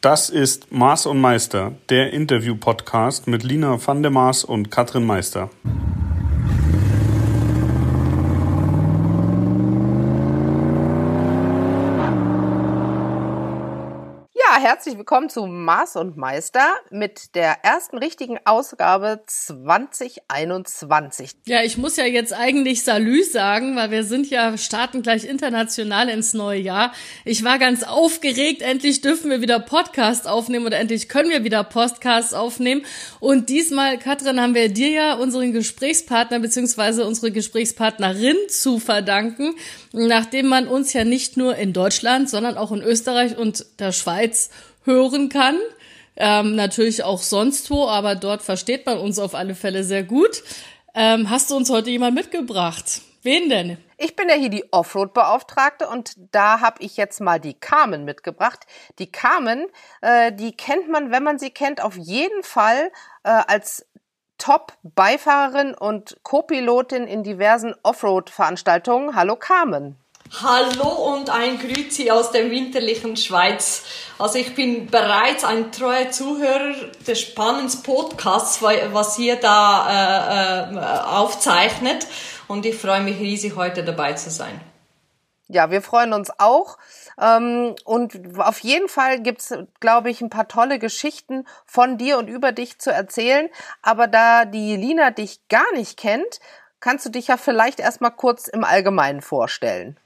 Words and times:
Das 0.00 0.30
ist 0.30 0.72
Maß 0.72 1.04
und 1.04 1.20
Meister, 1.20 1.72
der 1.90 2.14
Interview-Podcast 2.14 3.26
mit 3.26 3.42
Lina 3.42 3.78
van 3.86 4.00
der 4.00 4.10
Maas 4.10 4.44
und 4.44 4.70
Katrin 4.70 5.04
Meister. 5.04 5.50
Herzlich 14.80 14.96
willkommen 14.96 15.28
zu 15.28 15.44
Maß 15.44 15.96
und 15.96 16.16
Meister 16.16 16.66
mit 16.88 17.34
der 17.34 17.66
ersten 17.66 17.98
richtigen 17.98 18.38
Ausgabe 18.46 19.20
2021. 19.26 21.32
Ja, 21.44 21.62
ich 21.62 21.76
muss 21.76 21.98
ja 21.98 22.06
jetzt 22.06 22.32
eigentlich 22.32 22.82
Salü 22.82 23.22
sagen, 23.22 23.76
weil 23.76 23.90
wir 23.90 24.04
sind 24.04 24.30
ja, 24.30 24.56
starten 24.56 25.02
gleich 25.02 25.24
international 25.24 26.08
ins 26.08 26.32
neue 26.32 26.60
Jahr. 26.60 26.94
Ich 27.26 27.44
war 27.44 27.58
ganz 27.58 27.82
aufgeregt, 27.82 28.62
endlich 28.62 29.02
dürfen 29.02 29.30
wir 29.30 29.42
wieder 29.42 29.60
Podcast 29.60 30.26
aufnehmen 30.26 30.64
oder 30.64 30.78
endlich 30.78 31.10
können 31.10 31.28
wir 31.28 31.44
wieder 31.44 31.62
Podcasts 31.62 32.32
aufnehmen. 32.32 32.86
Und 33.18 33.50
diesmal, 33.50 33.98
Katrin, 33.98 34.40
haben 34.40 34.54
wir 34.54 34.70
dir 34.70 34.88
ja 34.88 35.12
unseren 35.12 35.52
Gesprächspartner 35.52 36.38
beziehungsweise 36.38 37.06
unsere 37.06 37.32
Gesprächspartnerin 37.32 38.38
zu 38.48 38.78
verdanken, 38.78 39.56
nachdem 39.92 40.46
man 40.46 40.68
uns 40.68 40.94
ja 40.94 41.04
nicht 41.04 41.36
nur 41.36 41.56
in 41.56 41.74
Deutschland, 41.74 42.30
sondern 42.30 42.56
auch 42.56 42.72
in 42.72 42.80
Österreich 42.80 43.36
und 43.36 43.66
der 43.78 43.92
Schweiz 43.92 44.48
hören 44.90 45.28
kann. 45.28 45.56
Ähm, 46.16 46.54
natürlich 46.54 47.02
auch 47.02 47.22
sonst 47.22 47.70
wo, 47.70 47.86
aber 47.86 48.14
dort 48.14 48.42
versteht 48.42 48.84
man 48.86 48.98
uns 48.98 49.18
auf 49.18 49.34
alle 49.34 49.54
Fälle 49.54 49.84
sehr 49.84 50.02
gut. 50.02 50.42
Ähm, 50.94 51.30
hast 51.30 51.50
du 51.50 51.56
uns 51.56 51.70
heute 51.70 51.90
jemand 51.90 52.14
mitgebracht? 52.14 53.00
Wen 53.22 53.48
denn? 53.48 53.76
Ich 53.98 54.16
bin 54.16 54.28
ja 54.28 54.34
hier 54.34 54.48
die 54.48 54.72
Offroad-Beauftragte 54.72 55.86
und 55.88 56.14
da 56.32 56.60
habe 56.60 56.82
ich 56.82 56.96
jetzt 56.96 57.20
mal 57.20 57.38
die 57.38 57.52
Carmen 57.52 58.06
mitgebracht. 58.06 58.66
Die 58.98 59.12
Carmen, 59.12 59.66
äh, 60.00 60.32
die 60.32 60.52
kennt 60.52 60.88
man, 60.88 61.10
wenn 61.10 61.22
man 61.22 61.38
sie 61.38 61.50
kennt, 61.50 61.82
auf 61.82 61.96
jeden 61.96 62.42
Fall 62.42 62.90
äh, 63.24 63.28
als 63.46 63.86
Top-Beifahrerin 64.38 65.74
und 65.74 66.16
Co-Pilotin 66.22 67.06
in 67.06 67.22
diversen 67.22 67.74
Offroad-Veranstaltungen. 67.82 69.14
Hallo 69.14 69.36
Carmen. 69.36 69.96
Hallo 70.32 71.12
und 71.12 71.28
ein 71.28 71.58
Grüezi 71.58 72.08
aus 72.10 72.30
der 72.30 72.52
winterlichen 72.52 73.16
Schweiz. 73.16 73.84
Also 74.16 74.38
ich 74.38 74.54
bin 74.54 74.86
bereits 74.86 75.42
ein 75.44 75.72
treuer 75.72 76.10
Zuhörer 76.12 76.72
des 77.04 77.20
spannenden 77.20 77.82
Podcasts, 77.82 78.62
was 78.62 79.18
ihr 79.18 79.36
da 79.36 80.68
äh, 80.70 80.74
äh, 80.74 80.78
aufzeichnet 80.78 82.06
und 82.46 82.64
ich 82.64 82.76
freue 82.76 83.00
mich 83.00 83.18
riesig, 83.18 83.56
heute 83.56 83.82
dabei 83.82 84.12
zu 84.12 84.30
sein. 84.30 84.60
Ja, 85.48 85.72
wir 85.72 85.82
freuen 85.82 86.12
uns 86.12 86.30
auch. 86.38 86.78
Ähm, 87.20 87.74
und 87.84 88.38
auf 88.38 88.60
jeden 88.60 88.88
Fall 88.88 89.20
gibt's, 89.20 89.52
glaube 89.80 90.10
ich, 90.10 90.20
ein 90.20 90.30
paar 90.30 90.46
tolle 90.46 90.78
Geschichten 90.78 91.44
von 91.66 91.98
dir 91.98 92.18
und 92.18 92.28
über 92.28 92.52
dich 92.52 92.78
zu 92.78 92.92
erzählen. 92.92 93.48
Aber 93.82 94.06
da 94.06 94.44
die 94.44 94.76
Lina 94.76 95.10
dich 95.10 95.40
gar 95.48 95.72
nicht 95.74 95.96
kennt, 95.96 96.38
kannst 96.78 97.04
du 97.04 97.10
dich 97.10 97.26
ja 97.26 97.36
vielleicht 97.36 97.80
erstmal 97.80 98.12
kurz 98.12 98.46
im 98.46 98.62
Allgemeinen 98.62 99.22
vorstellen. 99.22 99.98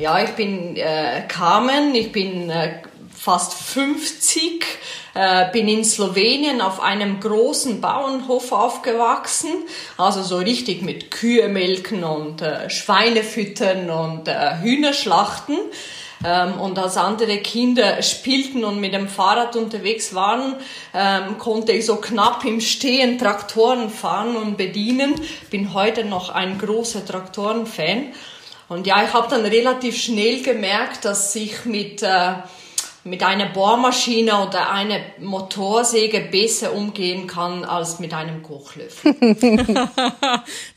Ja, 0.00 0.18
ich 0.24 0.30
bin 0.30 0.78
äh, 0.78 1.24
Carmen, 1.28 1.94
ich 1.94 2.10
bin 2.10 2.48
äh, 2.48 2.80
fast 3.14 3.52
50, 3.52 4.64
äh, 5.12 5.52
bin 5.52 5.68
in 5.68 5.84
Slowenien 5.84 6.62
auf 6.62 6.80
einem 6.80 7.20
großen 7.20 7.82
Bauernhof 7.82 8.50
aufgewachsen, 8.50 9.50
also 9.98 10.22
so 10.22 10.38
richtig 10.38 10.80
mit 10.80 11.10
Kühe 11.10 11.48
melken 11.48 12.02
und 12.02 12.40
äh, 12.40 12.70
Schweine 12.70 13.22
füttern 13.22 13.90
und 13.90 14.26
äh, 14.26 14.56
Hühnerschlachten. 14.62 15.58
Ähm, 16.24 16.58
und 16.58 16.78
als 16.78 16.96
andere 16.96 17.36
Kinder 17.36 18.00
spielten 18.00 18.64
und 18.64 18.80
mit 18.80 18.94
dem 18.94 19.06
Fahrrad 19.06 19.54
unterwegs 19.54 20.14
waren, 20.14 20.54
ähm, 20.94 21.36
konnte 21.36 21.72
ich 21.72 21.84
so 21.84 21.96
knapp 21.96 22.46
im 22.46 22.62
Stehen 22.62 23.18
Traktoren 23.18 23.90
fahren 23.90 24.34
und 24.34 24.56
bedienen. 24.56 25.14
Bin 25.50 25.74
heute 25.74 26.06
noch 26.06 26.30
ein 26.30 26.56
großer 26.56 27.04
Traktorenfan. 27.04 28.14
Und 28.70 28.86
ja, 28.86 29.02
ich 29.02 29.12
habe 29.12 29.26
dann 29.28 29.44
relativ 29.44 29.96
schnell 30.00 30.44
gemerkt, 30.44 31.04
dass 31.04 31.34
ich 31.34 31.64
mit, 31.64 32.04
äh, 32.04 32.34
mit 33.02 33.20
einer 33.24 33.46
Bohrmaschine 33.46 34.46
oder 34.46 34.70
einer 34.70 35.00
Motorsäge 35.18 36.20
besser 36.30 36.72
umgehen 36.72 37.26
kann 37.26 37.64
als 37.64 37.98
mit 37.98 38.14
einem 38.14 38.44
Kochlöffel. 38.44 39.16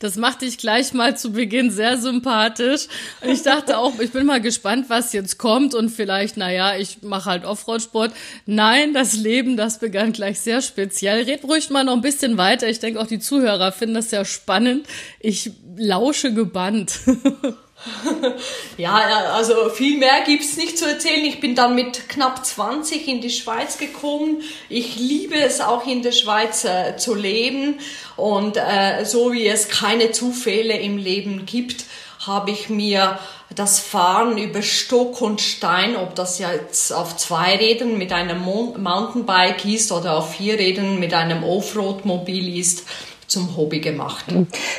das 0.00 0.16
macht 0.16 0.42
dich 0.42 0.58
gleich 0.58 0.92
mal 0.92 1.16
zu 1.16 1.30
Beginn 1.30 1.70
sehr 1.70 1.96
sympathisch. 1.96 2.88
Ich 3.22 3.44
dachte 3.44 3.78
auch, 3.78 4.00
ich 4.00 4.10
bin 4.10 4.26
mal 4.26 4.40
gespannt, 4.40 4.86
was 4.88 5.12
jetzt 5.12 5.38
kommt 5.38 5.72
und 5.72 5.88
vielleicht, 5.88 6.36
naja, 6.36 6.76
ich 6.76 7.02
mache 7.02 7.30
halt 7.30 7.44
Offroad-Sport. 7.44 8.12
Nein, 8.44 8.92
das 8.92 9.14
Leben, 9.14 9.56
das 9.56 9.78
begann 9.78 10.12
gleich 10.12 10.40
sehr 10.40 10.62
speziell. 10.62 11.22
Red 11.26 11.44
ruhig 11.44 11.70
mal 11.70 11.84
noch 11.84 11.92
ein 11.92 12.00
bisschen 12.00 12.38
weiter. 12.38 12.66
Ich 12.66 12.80
denke 12.80 13.00
auch 13.00 13.06
die 13.06 13.20
Zuhörer 13.20 13.70
finden 13.70 13.94
das 13.94 14.10
sehr 14.10 14.24
spannend. 14.24 14.84
Ich 15.20 15.52
lausche 15.76 16.34
gebannt. 16.34 16.98
ja, 18.76 18.94
also 19.34 19.68
viel 19.70 19.98
mehr 19.98 20.22
gibt's 20.24 20.56
nicht 20.56 20.78
zu 20.78 20.86
erzählen. 20.86 21.24
Ich 21.24 21.40
bin 21.40 21.54
dann 21.54 21.74
mit 21.74 22.08
knapp 22.08 22.44
20 22.44 23.06
in 23.08 23.20
die 23.20 23.30
Schweiz 23.30 23.78
gekommen. 23.78 24.42
Ich 24.68 24.96
liebe 24.96 25.36
es 25.36 25.60
auch 25.60 25.86
in 25.86 26.02
der 26.02 26.12
Schweiz 26.12 26.64
äh, 26.64 26.96
zu 26.96 27.14
leben 27.14 27.80
und 28.16 28.56
äh, 28.56 29.04
so 29.04 29.32
wie 29.32 29.46
es 29.46 29.68
keine 29.68 30.12
Zufälle 30.12 30.78
im 30.78 30.96
Leben 30.96 31.46
gibt, 31.46 31.84
habe 32.26 32.50
ich 32.50 32.68
mir 32.68 33.18
das 33.54 33.78
Fahren 33.78 34.38
über 34.38 34.62
Stock 34.62 35.20
und 35.20 35.40
Stein, 35.40 35.96
ob 35.96 36.14
das 36.14 36.38
jetzt 36.38 36.92
auf 36.92 37.16
zwei 37.16 37.56
Rädern 37.56 37.98
mit 37.98 38.12
einem 38.12 38.40
Mountainbike 38.40 39.64
ist 39.66 39.92
oder 39.92 40.16
auf 40.16 40.34
vier 40.34 40.58
Rädern 40.58 40.98
mit 40.98 41.14
einem 41.14 41.44
Offroad-Mobil 41.44 42.58
ist, 42.58 42.84
zum 43.26 43.56
Hobby 43.56 43.80
gemacht. 43.80 44.26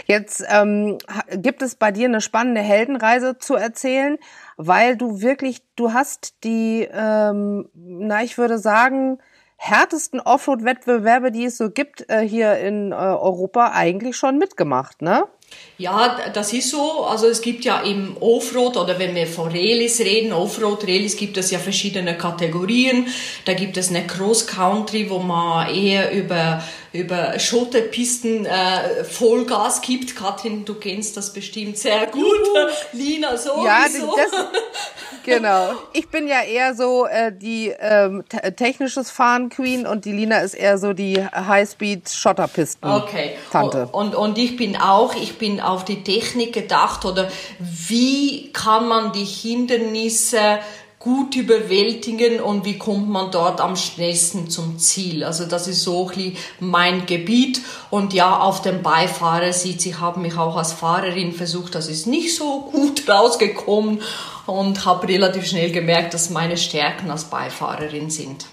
Jetzt 0.06 0.44
ähm, 0.50 0.97
gibt 1.35 1.61
es 1.61 1.75
bei 1.75 1.91
dir 1.91 2.07
eine 2.07 2.22
spannende 2.22 2.61
Heldenreise 2.61 3.38
zu 3.38 3.56
erzählen, 3.56 4.17
weil 4.57 4.97
du 4.97 5.22
wirklich, 5.22 5.61
du 5.75 5.94
hast 5.94 6.35
die, 6.44 6.88
ähm, 6.91 7.69
na 7.73 8.23
ich 8.23 8.38
würde 8.38 8.57
sagen, 8.57 9.19
härtesten 9.57 10.19
Offroad-Wettbewerbe, 10.19 11.31
die 11.31 11.45
es 11.45 11.57
so 11.57 11.69
gibt, 11.69 12.09
äh, 12.09 12.28
hier 12.28 12.57
in 12.59 12.91
äh, 12.91 12.95
Europa 12.95 13.72
eigentlich 13.73 14.16
schon 14.16 14.38
mitgemacht, 14.38 15.01
ne? 15.01 15.23
Ja, 15.77 16.17
das 16.33 16.53
ist 16.53 16.69
so. 16.69 17.06
Also 17.06 17.27
es 17.27 17.41
gibt 17.41 17.66
ja 17.66 17.81
im 17.81 18.17
Offroad 18.19 18.77
oder 18.77 18.97
wenn 18.97 19.13
wir 19.16 19.27
von 19.27 19.47
Rallyes 19.47 20.00
reden, 20.00 20.33
Offroad-Rallyes 20.33 21.17
gibt 21.17 21.38
es 21.38 21.51
ja 21.51 21.59
verschiedene 21.59 22.17
Kategorien. 22.17 23.07
Da 23.45 23.53
gibt 23.53 23.77
es 23.77 23.89
eine 23.89 24.06
Cross-Country, 24.07 25.09
wo 25.09 25.19
man 25.19 25.73
eher 25.73 26.12
über 26.12 26.63
über 26.95 27.38
Schotterpisten 27.39 28.45
äh, 28.45 29.03
Vollgas 29.03 29.81
gibt. 29.81 30.16
Katrin, 30.16 30.66
du 30.66 30.75
kennst 30.75 31.17
das 31.17 31.33
bestimmt 31.33 31.78
sehr 31.78 32.07
gut. 32.07 32.23
Juhu. 32.23 32.67
Lina 32.94 33.38
sowieso. 33.38 33.66
Ja, 33.66 33.85
das, 33.85 34.45
genau. 35.23 35.73
Ich 35.94 36.07
bin 36.09 36.28
ja 36.28 36.41
eher 36.41 36.73
so 36.73 37.06
äh, 37.06 37.31
die 37.31 37.73
ähm, 37.79 38.23
technisches 38.56 39.11
Fahren 39.11 39.50
Queen 39.50 39.85
und 39.85 40.06
die 40.06 40.11
Lina 40.11 40.39
ist 40.39 40.53
eher 40.53 40.78
so 40.78 40.94
die 40.94 41.23
Highspeed 41.23 42.09
Schotterpisten 42.09 42.89
okay. 42.89 43.35
Tante. 43.51 43.88
Und, 43.91 44.16
und 44.16 44.38
ich 44.38 44.56
bin 44.56 44.77
auch, 44.77 45.16
ich 45.16 45.38
bin 45.38 45.59
auf 45.59 45.85
die 45.85 46.03
Technik 46.03 46.53
gedacht 46.53 47.06
oder 47.06 47.29
wie 47.59 48.51
kann 48.53 48.88
man 48.88 49.12
die 49.12 49.25
Hindernisse 49.25 50.59
gut 51.05 51.35
überwältigen 51.35 52.41
und 52.41 52.66
wie 52.66 52.79
kommt 52.79 53.07
man 53.07 53.29
dort 53.29 53.61
am 53.61 53.75
schnellsten 53.75 54.49
zum 54.49 54.79
Ziel. 54.79 55.23
Also 55.23 55.45
das 55.45 55.67
ist 55.67 55.83
so 55.83 56.09
ein 56.09 56.35
mein 56.59 57.05
Gebiet 57.05 57.61
und 57.91 58.11
ja, 58.16 58.39
auf 58.39 58.63
dem 58.63 58.81
Beifahrer 58.81 59.53
sieht, 59.53 59.85
ich 59.85 59.99
habe 59.99 60.19
mich 60.19 60.35
auch 60.35 60.57
als 60.57 60.73
Fahrerin 60.73 61.31
versucht, 61.31 61.75
das 61.75 61.89
ist 61.89 62.07
nicht 62.07 62.35
so 62.35 62.71
gut 62.71 63.03
rausgekommen 63.07 64.01
und 64.47 64.83
habe 64.83 65.07
relativ 65.07 65.45
schnell 65.45 65.71
gemerkt, 65.71 66.15
dass 66.15 66.31
meine 66.31 66.57
Stärken 66.57 67.11
als 67.11 67.25
Beifahrerin 67.25 68.09
sind. 68.09 68.47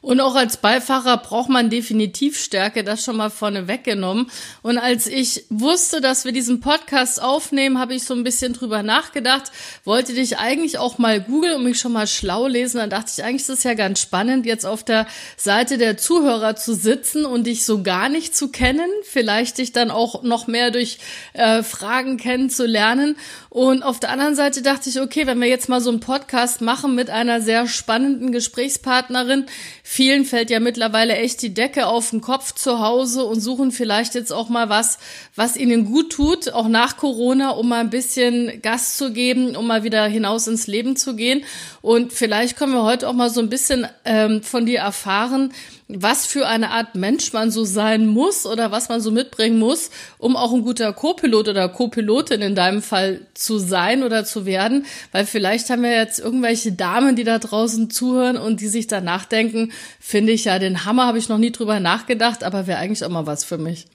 Und 0.00 0.20
auch 0.20 0.34
als 0.36 0.58
Beifahrer 0.58 1.16
braucht 1.16 1.48
man 1.48 1.70
definitiv 1.70 2.38
Stärke, 2.38 2.84
das 2.84 3.04
schon 3.04 3.16
mal 3.16 3.30
vorne 3.30 3.68
weggenommen. 3.68 4.30
Und 4.62 4.78
als 4.78 5.06
ich 5.06 5.44
wusste, 5.50 6.00
dass 6.00 6.24
wir 6.24 6.32
diesen 6.32 6.60
Podcast 6.60 7.20
aufnehmen, 7.20 7.78
habe 7.78 7.94
ich 7.94 8.04
so 8.04 8.14
ein 8.14 8.24
bisschen 8.24 8.52
drüber 8.52 8.82
nachgedacht, 8.82 9.50
wollte 9.84 10.14
dich 10.14 10.38
eigentlich 10.38 10.78
auch 10.78 10.98
mal 10.98 11.20
googeln 11.20 11.56
und 11.56 11.64
mich 11.64 11.80
schon 11.80 11.92
mal 11.92 12.06
schlau 12.06 12.46
lesen. 12.46 12.78
Dann 12.78 12.90
dachte 12.90 13.10
ich, 13.16 13.24
eigentlich 13.24 13.42
ist 13.42 13.48
es 13.48 13.64
ja 13.64 13.74
ganz 13.74 14.00
spannend, 14.00 14.46
jetzt 14.46 14.66
auf 14.66 14.84
der 14.84 15.06
Seite 15.36 15.78
der 15.78 15.96
Zuhörer 15.96 16.56
zu 16.56 16.74
sitzen 16.74 17.24
und 17.24 17.46
dich 17.46 17.64
so 17.64 17.82
gar 17.82 18.08
nicht 18.08 18.36
zu 18.36 18.48
kennen, 18.48 18.88
vielleicht 19.02 19.58
dich 19.58 19.72
dann 19.72 19.90
auch 19.90 20.22
noch 20.22 20.46
mehr 20.46 20.70
durch 20.70 20.98
äh, 21.32 21.62
Fragen 21.62 22.16
kennenzulernen. 22.16 23.16
Und 23.50 23.82
auf 23.82 23.98
der 23.98 24.10
anderen 24.10 24.34
Seite 24.36 24.62
dachte 24.62 24.88
ich, 24.88 25.00
okay, 25.00 25.26
wenn 25.26 25.40
wir 25.40 25.48
jetzt 25.48 25.68
mal 25.68 25.80
so 25.80 25.90
einen 25.90 26.00
Podcast 26.00 26.60
machen 26.60 26.94
mit 26.94 27.10
einer 27.10 27.40
sehr 27.40 27.66
spannenden 27.66 28.30
Gesprächspartnerin, 28.30 29.46
vielen 29.90 30.26
fällt 30.26 30.50
ja 30.50 30.60
mittlerweile 30.60 31.16
echt 31.16 31.40
die 31.40 31.54
Decke 31.54 31.86
auf 31.86 32.10
den 32.10 32.20
Kopf 32.20 32.52
zu 32.52 32.80
Hause 32.80 33.24
und 33.24 33.40
suchen 33.40 33.72
vielleicht 33.72 34.14
jetzt 34.14 34.34
auch 34.34 34.50
mal 34.50 34.68
was, 34.68 34.98
was 35.34 35.56
ihnen 35.56 35.86
gut 35.86 36.12
tut, 36.12 36.52
auch 36.52 36.68
nach 36.68 36.98
Corona, 36.98 37.52
um 37.52 37.70
mal 37.70 37.80
ein 37.80 37.88
bisschen 37.88 38.60
Gas 38.60 38.98
zu 38.98 39.14
geben, 39.14 39.56
um 39.56 39.66
mal 39.66 39.84
wieder 39.84 40.04
hinaus 40.04 40.46
ins 40.46 40.66
Leben 40.66 40.94
zu 40.94 41.16
gehen. 41.16 41.42
Und 41.80 42.12
vielleicht 42.12 42.58
können 42.58 42.74
wir 42.74 42.82
heute 42.82 43.08
auch 43.08 43.14
mal 43.14 43.30
so 43.30 43.40
ein 43.40 43.48
bisschen 43.48 43.86
ähm, 44.04 44.42
von 44.42 44.66
dir 44.66 44.80
erfahren, 44.80 45.54
was 45.88 46.26
für 46.26 46.46
eine 46.46 46.70
Art 46.70 46.94
Mensch 46.94 47.32
man 47.32 47.50
so 47.50 47.64
sein 47.64 48.06
muss 48.06 48.44
oder 48.44 48.70
was 48.70 48.90
man 48.90 49.00
so 49.00 49.10
mitbringen 49.10 49.58
muss, 49.58 49.90
um 50.18 50.36
auch 50.36 50.52
ein 50.52 50.62
guter 50.62 50.92
Co-Pilot 50.92 51.48
oder 51.48 51.70
Co-Pilotin 51.70 52.42
in 52.42 52.54
deinem 52.54 52.82
Fall 52.82 53.22
zu 53.32 53.58
sein 53.58 54.02
oder 54.02 54.26
zu 54.26 54.44
werden. 54.44 54.84
Weil 55.12 55.24
vielleicht 55.24 55.70
haben 55.70 55.82
wir 55.82 55.92
jetzt 55.92 56.18
irgendwelche 56.18 56.72
Damen, 56.72 57.16
die 57.16 57.24
da 57.24 57.38
draußen 57.38 57.88
zuhören 57.88 58.36
und 58.36 58.60
die 58.60 58.68
sich 58.68 58.86
da 58.86 59.00
nachdenken, 59.00 59.72
finde 59.98 60.32
ich 60.32 60.44
ja 60.44 60.58
den 60.58 60.84
Hammer, 60.84 61.06
habe 61.06 61.18
ich 61.18 61.30
noch 61.30 61.38
nie 61.38 61.52
drüber 61.52 61.80
nachgedacht, 61.80 62.44
aber 62.44 62.66
wäre 62.66 62.78
eigentlich 62.78 63.02
auch 63.02 63.08
mal 63.08 63.26
was 63.26 63.44
für 63.44 63.58
mich. 63.58 63.86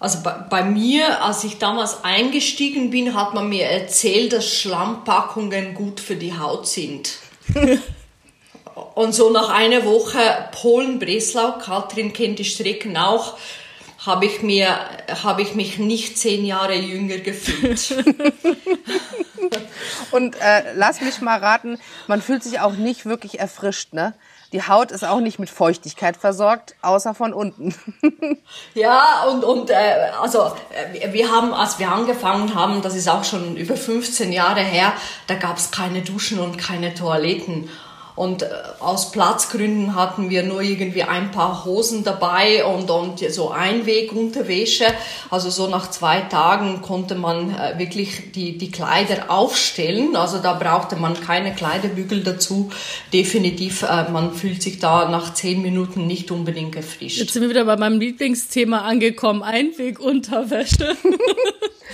Also 0.00 0.22
bei, 0.24 0.32
bei, 0.32 0.64
mir, 0.64 1.24
als 1.24 1.44
ich 1.44 1.58
damals 1.58 2.04
eingestiegen 2.04 2.90
bin, 2.90 3.14
hat 3.14 3.34
man 3.34 3.48
mir 3.48 3.66
erzählt, 3.66 4.32
dass 4.32 4.48
Schlammpackungen 4.52 5.74
gut 5.74 6.00
für 6.00 6.16
die 6.16 6.36
Haut 6.36 6.66
sind. 6.66 7.18
Und 8.98 9.14
so 9.14 9.30
nach 9.30 9.48
einer 9.48 9.84
Woche 9.84 10.18
Polen-Breslau, 10.50 11.58
Katrin 11.58 12.12
kennt 12.12 12.40
die 12.40 12.44
Strecken 12.44 12.96
auch, 12.96 13.38
habe 14.04 14.26
ich 14.26 14.42
mir, 14.42 14.76
habe 15.22 15.40
ich 15.40 15.54
mich 15.54 15.78
nicht 15.78 16.18
zehn 16.18 16.44
Jahre 16.44 16.74
jünger 16.74 17.18
gefühlt. 17.18 17.94
Und 20.10 20.34
äh, 20.40 20.72
lass 20.74 21.00
mich 21.00 21.20
mal 21.20 21.38
raten, 21.38 21.78
man 22.08 22.20
fühlt 22.20 22.42
sich 22.42 22.58
auch 22.58 22.72
nicht 22.72 23.06
wirklich 23.06 23.38
erfrischt, 23.38 23.92
ne? 23.92 24.14
Die 24.52 24.66
Haut 24.66 24.90
ist 24.90 25.04
auch 25.04 25.20
nicht 25.20 25.38
mit 25.38 25.50
Feuchtigkeit 25.50 26.16
versorgt, 26.16 26.74
außer 26.82 27.14
von 27.14 27.32
unten. 27.32 27.76
ja, 28.74 29.26
und, 29.30 29.44
und 29.44 29.70
äh, 29.70 30.10
also 30.20 30.50
äh, 30.72 31.12
wir 31.12 31.30
haben, 31.30 31.54
als 31.54 31.78
wir 31.78 31.92
angefangen 31.92 32.52
haben, 32.56 32.82
das 32.82 32.96
ist 32.96 33.08
auch 33.08 33.22
schon 33.22 33.56
über 33.56 33.76
15 33.76 34.32
Jahre 34.32 34.62
her, 34.62 34.92
da 35.28 35.36
gab 35.36 35.58
es 35.58 35.70
keine 35.70 36.02
Duschen 36.02 36.40
und 36.40 36.58
keine 36.58 36.94
Toiletten. 36.94 37.70
Und 38.18 38.42
äh, 38.42 38.48
aus 38.80 39.12
Platzgründen 39.12 39.94
hatten 39.94 40.28
wir 40.28 40.42
nur 40.42 40.60
irgendwie 40.60 41.04
ein 41.04 41.30
paar 41.30 41.64
Hosen 41.64 42.02
dabei 42.02 42.64
und, 42.64 42.90
und 42.90 43.20
so 43.30 43.52
Einwegunterwäsche. 43.52 44.86
Also 45.30 45.50
so 45.50 45.68
nach 45.68 45.88
zwei 45.90 46.22
Tagen 46.22 46.82
konnte 46.82 47.14
man 47.14 47.54
äh, 47.54 47.78
wirklich 47.78 48.32
die, 48.32 48.58
die 48.58 48.72
Kleider 48.72 49.30
aufstellen. 49.30 50.16
Also 50.16 50.38
da 50.38 50.54
brauchte 50.54 50.96
man 50.96 51.14
keine 51.14 51.54
Kleiderbügel 51.54 52.24
dazu. 52.24 52.70
Definitiv, 53.12 53.84
äh, 53.84 54.10
man 54.10 54.34
fühlt 54.34 54.64
sich 54.64 54.80
da 54.80 55.08
nach 55.08 55.34
zehn 55.34 55.62
Minuten 55.62 56.08
nicht 56.08 56.32
unbedingt 56.32 56.74
erfrischt. 56.74 57.18
Jetzt 57.18 57.34
sind 57.34 57.42
wir 57.42 57.50
wieder 57.50 57.66
bei 57.66 57.76
meinem 57.76 58.00
Lieblingsthema 58.00 58.80
angekommen. 58.80 59.44
Einwegunterwäsche. 59.44 60.96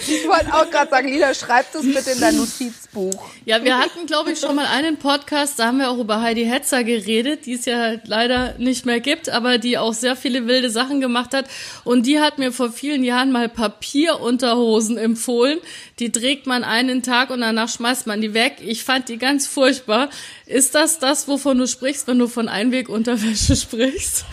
Ich 0.06 0.26
wollte 0.26 0.52
auch 0.54 0.70
gerade 0.70 0.90
sagen, 0.90 1.08
Lila, 1.08 1.34
schreib 1.34 1.70
das 1.72 1.82
bitte 1.82 2.12
in 2.12 2.20
dein 2.20 2.36
Notizbuch. 2.94 3.30
Ja, 3.44 3.62
wir 3.62 3.78
hatten, 3.78 4.06
glaube 4.06 4.32
ich, 4.32 4.38
schon 4.38 4.56
mal 4.56 4.66
einen 4.66 4.96
Podcast, 4.96 5.58
da 5.58 5.66
haben 5.66 5.78
wir 5.78 5.90
auch 5.90 5.98
über 5.98 6.20
Heidi 6.20 6.44
Hetzer 6.44 6.84
geredet, 6.84 7.46
die 7.46 7.54
es 7.54 7.64
ja 7.64 7.94
leider 8.04 8.54
nicht 8.58 8.86
mehr 8.86 9.00
gibt, 9.00 9.28
aber 9.28 9.58
die 9.58 9.78
auch 9.78 9.92
sehr 9.92 10.16
viele 10.16 10.46
wilde 10.46 10.70
Sachen 10.70 11.00
gemacht 11.00 11.34
hat. 11.34 11.46
Und 11.84 12.06
die 12.06 12.20
hat 12.20 12.38
mir 12.38 12.52
vor 12.52 12.70
vielen 12.70 13.04
Jahren 13.04 13.32
mal 13.32 13.48
Papierunterhosen 13.48 14.96
empfohlen. 14.96 15.58
Die 15.98 16.10
trägt 16.10 16.46
man 16.46 16.64
einen 16.64 17.02
Tag 17.02 17.30
und 17.30 17.40
danach 17.40 17.68
schmeißt 17.68 18.06
man 18.06 18.20
die 18.20 18.34
weg. 18.34 18.56
Ich 18.64 18.84
fand 18.84 19.08
die 19.08 19.18
ganz 19.18 19.46
furchtbar. 19.46 20.10
Ist 20.46 20.74
das 20.74 20.98
das, 20.98 21.28
wovon 21.28 21.58
du 21.58 21.66
sprichst, 21.66 22.06
wenn 22.06 22.18
du 22.18 22.28
von 22.28 22.48
Einwegunterwäsche 22.48 23.56
sprichst? 23.56 24.24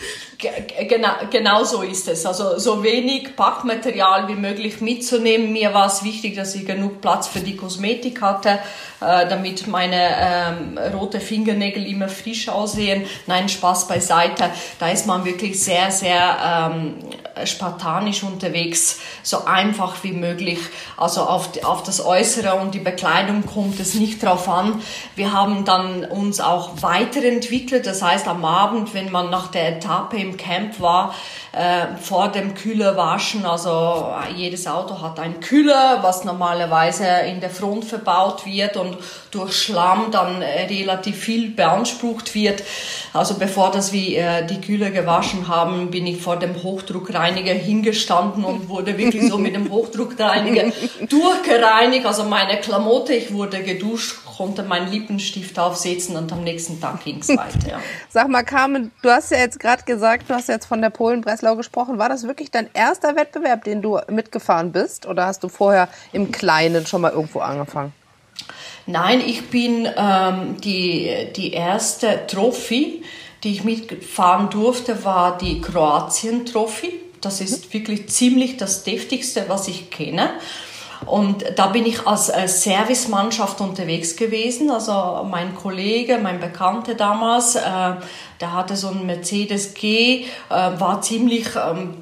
Genau, 0.88 1.10
genau 1.30 1.64
so 1.64 1.82
ist 1.82 2.08
es. 2.08 2.26
Also 2.26 2.58
so 2.58 2.82
wenig 2.82 3.36
Packmaterial 3.36 4.28
wie 4.28 4.34
möglich 4.34 4.80
mitzunehmen. 4.80 5.52
Mir 5.52 5.72
war 5.72 5.86
es 5.86 6.02
wichtig, 6.04 6.34
dass 6.34 6.54
ich 6.54 6.66
genug 6.66 7.00
Platz 7.00 7.28
für 7.28 7.40
die 7.40 7.56
Kosmetik 7.56 8.20
hatte, 8.20 8.58
äh, 9.02 9.28
damit 9.28 9.66
meine 9.66 10.16
ähm, 10.18 10.78
rote 10.94 11.20
Fingernägel 11.20 11.86
immer 11.86 12.08
frisch 12.08 12.48
aussehen. 12.48 13.04
Nein, 13.26 13.48
Spaß 13.48 13.88
beiseite. 13.88 14.50
Da 14.78 14.88
ist 14.88 15.06
man 15.06 15.24
wirklich 15.24 15.62
sehr, 15.62 15.90
sehr 15.90 16.70
ähm, 16.70 16.94
spartanisch 17.44 18.22
unterwegs, 18.22 19.00
so 19.22 19.44
einfach 19.44 20.02
wie 20.02 20.12
möglich. 20.12 20.58
Also 20.96 21.22
auf, 21.22 21.50
auf 21.64 21.82
das 21.82 22.04
Äußere 22.04 22.54
und 22.54 22.74
die 22.74 22.78
Bekleidung 22.78 23.44
kommt 23.46 23.80
es 23.80 23.94
nicht 23.94 24.22
drauf 24.22 24.48
an. 24.48 24.82
Wir 25.16 25.32
haben 25.32 25.64
dann 25.64 26.04
uns 26.04 26.40
auch 26.40 26.82
weiterentwickelt. 26.82 27.86
Das 27.86 28.02
heißt, 28.02 28.28
am 28.28 28.44
Abend, 28.44 28.94
wenn 28.94 29.10
man 29.10 29.30
nach 29.30 29.48
der 29.48 29.76
Etappe 29.76 30.16
im 30.16 30.36
Camp 30.36 30.80
war, 30.80 31.14
äh, 31.52 31.96
vor 32.00 32.28
dem 32.28 32.54
Kühler 32.54 32.96
waschen. 32.96 33.44
Also 33.44 34.12
jedes 34.34 34.66
Auto 34.66 35.00
hat 35.00 35.20
einen 35.20 35.40
Kühler, 35.40 35.98
was 36.02 36.24
normalerweise 36.24 37.06
in 37.26 37.40
der 37.40 37.50
Front 37.50 37.84
verbaut 37.84 38.46
wird 38.46 38.76
und 38.76 38.96
durch 39.32 39.54
Schlamm 39.54 40.10
dann 40.10 40.42
äh, 40.42 40.66
relativ 40.66 41.16
viel 41.16 41.50
beansprucht 41.50 42.34
wird. 42.34 42.62
Also 43.14 43.34
bevor 43.34 43.70
das 43.70 43.92
wir 43.92 44.18
äh, 44.18 44.46
die 44.46 44.60
Kühler 44.60 44.90
gewaschen 44.90 45.48
haben, 45.48 45.90
bin 45.90 46.06
ich 46.06 46.20
vor 46.20 46.36
dem 46.36 46.62
Hochdruckreiniger 46.62 47.54
hingestanden 47.54 48.44
und 48.44 48.68
wurde 48.68 48.98
wirklich 48.98 49.28
so 49.28 49.38
mit 49.38 49.54
dem 49.54 49.70
Hochdruckreiniger 49.70 50.70
durchgereinigt. 51.08 52.06
Also 52.06 52.24
meine 52.24 52.60
Klamotte, 52.60 53.14
ich 53.14 53.32
wurde 53.32 53.62
geduscht, 53.62 54.18
konnte 54.36 54.62
meinen 54.62 54.90
Lippenstift 54.92 55.58
aufsetzen 55.58 56.16
und 56.16 56.30
am 56.30 56.44
nächsten 56.44 56.78
Tag 56.80 57.02
ging 57.02 57.20
es 57.20 57.28
weiter. 57.36 57.68
Ja. 57.68 57.80
Sag 58.10 58.28
mal, 58.28 58.42
Carmen, 58.42 58.92
du 59.00 59.10
hast 59.10 59.30
ja 59.30 59.38
jetzt 59.38 59.58
gerade 59.58 59.82
gesagt, 59.84 60.28
du 60.28 60.34
hast 60.34 60.48
jetzt 60.48 60.66
von 60.66 60.82
der 60.82 60.90
Polen-Breslau 60.90 61.56
gesprochen. 61.56 61.98
War 61.98 62.10
das 62.10 62.26
wirklich 62.26 62.50
dein 62.50 62.68
erster 62.74 63.16
Wettbewerb, 63.16 63.64
den 63.64 63.80
du 63.80 63.98
mitgefahren 64.08 64.72
bist? 64.72 65.06
Oder 65.06 65.26
hast 65.26 65.42
du 65.42 65.48
vorher 65.48 65.88
im 66.12 66.32
Kleinen 66.32 66.86
schon 66.86 67.00
mal 67.00 67.12
irgendwo 67.12 67.40
angefangen? 67.40 67.94
Nein, 68.86 69.22
ich 69.24 69.48
bin 69.48 69.88
ähm, 69.96 70.60
die, 70.60 71.28
die 71.36 71.52
erste 71.52 72.26
Trophy, 72.26 73.02
die 73.44 73.52
ich 73.52 73.64
mitfahren 73.64 74.50
durfte, 74.50 75.04
war 75.04 75.38
die 75.38 75.60
Kroatien-Trophy. 75.60 77.00
Das 77.20 77.40
ist 77.40 77.66
mhm. 77.66 77.72
wirklich 77.74 78.08
ziemlich 78.08 78.56
das 78.56 78.82
deftigste, 78.82 79.44
was 79.48 79.68
ich 79.68 79.90
kenne. 79.90 80.30
Und 81.06 81.44
da 81.56 81.68
bin 81.68 81.84
ich 81.84 82.06
als 82.06 82.26
Servicemannschaft 82.62 83.60
unterwegs 83.60 84.16
gewesen. 84.16 84.70
Also 84.70 85.26
mein 85.28 85.54
Kollege, 85.54 86.18
mein 86.18 86.38
Bekannter 86.38 86.94
damals, 86.94 87.56
äh, 87.56 87.60
der 88.40 88.52
hatte 88.52 88.76
so 88.76 88.88
einen 88.88 89.06
Mercedes 89.06 89.74
G, 89.74 90.24
äh, 90.24 90.24
war 90.48 91.02
ziemlich 91.02 91.48
ähm, 91.56 91.94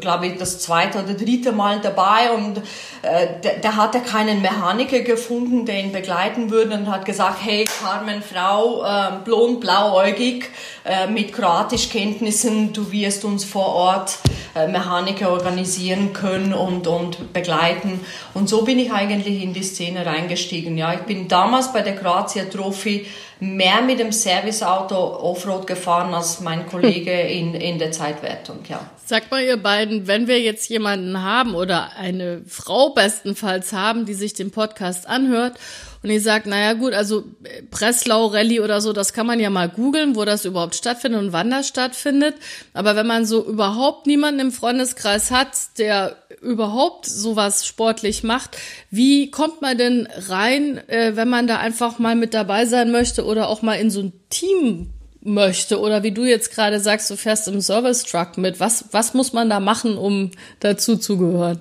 glaube 0.00 0.26
ich, 0.26 0.36
das 0.36 0.58
zweite 0.60 1.02
oder 1.02 1.14
dritte 1.14 1.52
Mal 1.52 1.80
dabei 1.80 2.32
und 2.32 2.58
äh, 3.02 3.40
der, 3.42 3.58
der 3.58 3.76
hatte 3.76 4.00
keinen 4.00 4.42
Mechaniker 4.42 5.00
gefunden, 5.00 5.66
der 5.66 5.80
ihn 5.80 5.92
begleiten 5.92 6.50
würde 6.50 6.74
und 6.74 6.90
hat 6.90 7.04
gesagt, 7.04 7.38
hey 7.42 7.64
Carmen, 7.64 8.22
Frau, 8.22 8.84
äh, 8.84 9.12
blond, 9.24 9.60
blauäugig, 9.60 10.50
äh, 10.84 11.06
mit 11.06 11.32
Kroatischkenntnissen, 11.32 12.72
du 12.72 12.90
wirst 12.92 13.24
uns 13.24 13.44
vor 13.44 13.74
Ort 13.74 14.18
Mechaniker 14.66 15.30
organisieren 15.30 16.12
können 16.12 16.52
und, 16.52 16.88
und 16.88 17.32
begleiten. 17.32 18.00
Und 18.34 18.48
so 18.48 18.64
bin 18.64 18.78
ich 18.78 18.90
eigentlich 18.92 19.42
in 19.42 19.52
die 19.52 19.62
Szene 19.62 20.04
reingestiegen. 20.04 20.76
Ja, 20.76 20.94
ich 20.94 21.00
bin 21.00 21.28
damals 21.28 21.72
bei 21.72 21.82
der 21.82 21.94
Kroatia 21.94 22.46
Trophy 22.46 23.06
mehr 23.40 23.82
mit 23.82 24.00
dem 24.00 24.10
Serviceauto 24.10 24.96
Offroad 24.96 25.66
gefahren 25.66 26.12
als 26.12 26.40
mein 26.40 26.66
Kollege 26.66 27.12
in, 27.12 27.54
in 27.54 27.78
der 27.78 27.92
Zeitwertung, 27.92 28.58
ja. 28.68 28.80
Sagt 29.04 29.30
mal, 29.30 29.42
ihr 29.42 29.56
beiden, 29.56 30.06
wenn 30.06 30.26
wir 30.26 30.40
jetzt 30.40 30.68
jemanden 30.68 31.22
haben 31.22 31.54
oder 31.54 31.92
eine 31.96 32.42
Frau 32.46 32.90
bestenfalls 32.90 33.72
haben, 33.72 34.06
die 34.06 34.14
sich 34.14 34.34
den 34.34 34.50
Podcast 34.50 35.08
anhört 35.08 35.54
und 36.02 36.10
ihr 36.10 36.20
sagt, 36.20 36.46
naja 36.46 36.74
gut, 36.74 36.92
also 36.92 37.24
äh, 37.42 37.62
Breslau 37.62 38.26
Rallye 38.26 38.60
oder 38.60 38.80
so, 38.80 38.92
das 38.92 39.12
kann 39.12 39.26
man 39.26 39.40
ja 39.40 39.50
mal 39.50 39.68
googeln, 39.68 40.14
wo 40.14 40.24
das 40.24 40.44
überhaupt 40.44 40.74
stattfindet 40.74 41.20
und 41.20 41.32
wann 41.32 41.50
das 41.50 41.66
stattfindet. 41.66 42.36
Aber 42.72 42.94
wenn 42.94 43.06
man 43.06 43.26
so 43.26 43.44
überhaupt 43.44 44.06
niemanden 44.06 44.40
im 44.40 44.52
Freundeskreis 44.52 45.30
hat, 45.30 45.56
der 45.78 46.16
überhaupt 46.40 47.06
sowas 47.06 47.66
sportlich 47.66 48.22
macht, 48.22 48.56
wie 48.90 49.30
kommt 49.30 49.60
man 49.60 49.76
denn 49.76 50.08
rein, 50.28 50.78
äh, 50.88 51.16
wenn 51.16 51.28
man 51.28 51.46
da 51.46 51.58
einfach 51.58 51.98
mal 51.98 52.14
mit 52.14 52.32
dabei 52.32 52.66
sein 52.66 52.92
möchte 52.92 53.24
oder 53.24 53.48
auch 53.48 53.62
mal 53.62 53.74
in 53.74 53.90
so 53.90 54.00
ein 54.00 54.12
Team 54.30 54.90
möchte 55.20 55.80
oder 55.80 56.04
wie 56.04 56.12
du 56.12 56.24
jetzt 56.24 56.54
gerade 56.54 56.78
sagst, 56.78 57.10
du 57.10 57.16
fährst 57.16 57.48
im 57.48 57.60
Service 57.60 58.04
Truck 58.04 58.38
mit. 58.38 58.60
Was, 58.60 58.86
was 58.92 59.14
muss 59.14 59.32
man 59.32 59.50
da 59.50 59.58
machen, 59.58 59.98
um 59.98 60.30
dazu 60.60 60.96
zu 60.96 61.18
gehören? 61.18 61.60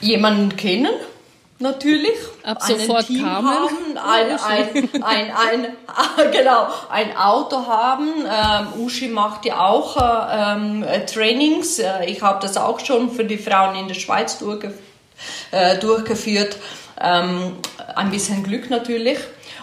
Jemanden 0.00 0.56
kennen, 0.56 0.92
natürlich. 1.58 2.16
Ab 2.42 2.62
sofort 2.62 3.06
Team 3.06 3.24
Carmen. 3.24 3.50
haben, 3.50 3.98
ein, 3.98 4.38
ein, 4.38 5.02
ein, 5.02 5.30
ein, 5.32 5.76
genau, 6.32 6.68
ein 6.90 7.16
Auto 7.16 7.66
haben. 7.66 8.08
Ähm, 8.24 8.82
Uschi 8.82 9.08
macht 9.08 9.44
ja 9.44 9.60
auch 9.60 9.96
ähm, 10.32 10.84
Trainings. 11.12 11.78
Äh, 11.78 12.06
ich 12.06 12.22
habe 12.22 12.40
das 12.40 12.56
auch 12.56 12.80
schon 12.80 13.10
für 13.10 13.24
die 13.24 13.38
Frauen 13.38 13.76
in 13.76 13.88
der 13.88 13.94
Schweiz 13.94 14.38
durchgef 14.38 14.74
äh, 15.50 15.78
durchgeführt. 15.78 16.56
Ähm, 17.00 17.56
ein 17.94 18.10
bisschen 18.10 18.42
Glück 18.42 18.70
natürlich. 18.70 19.18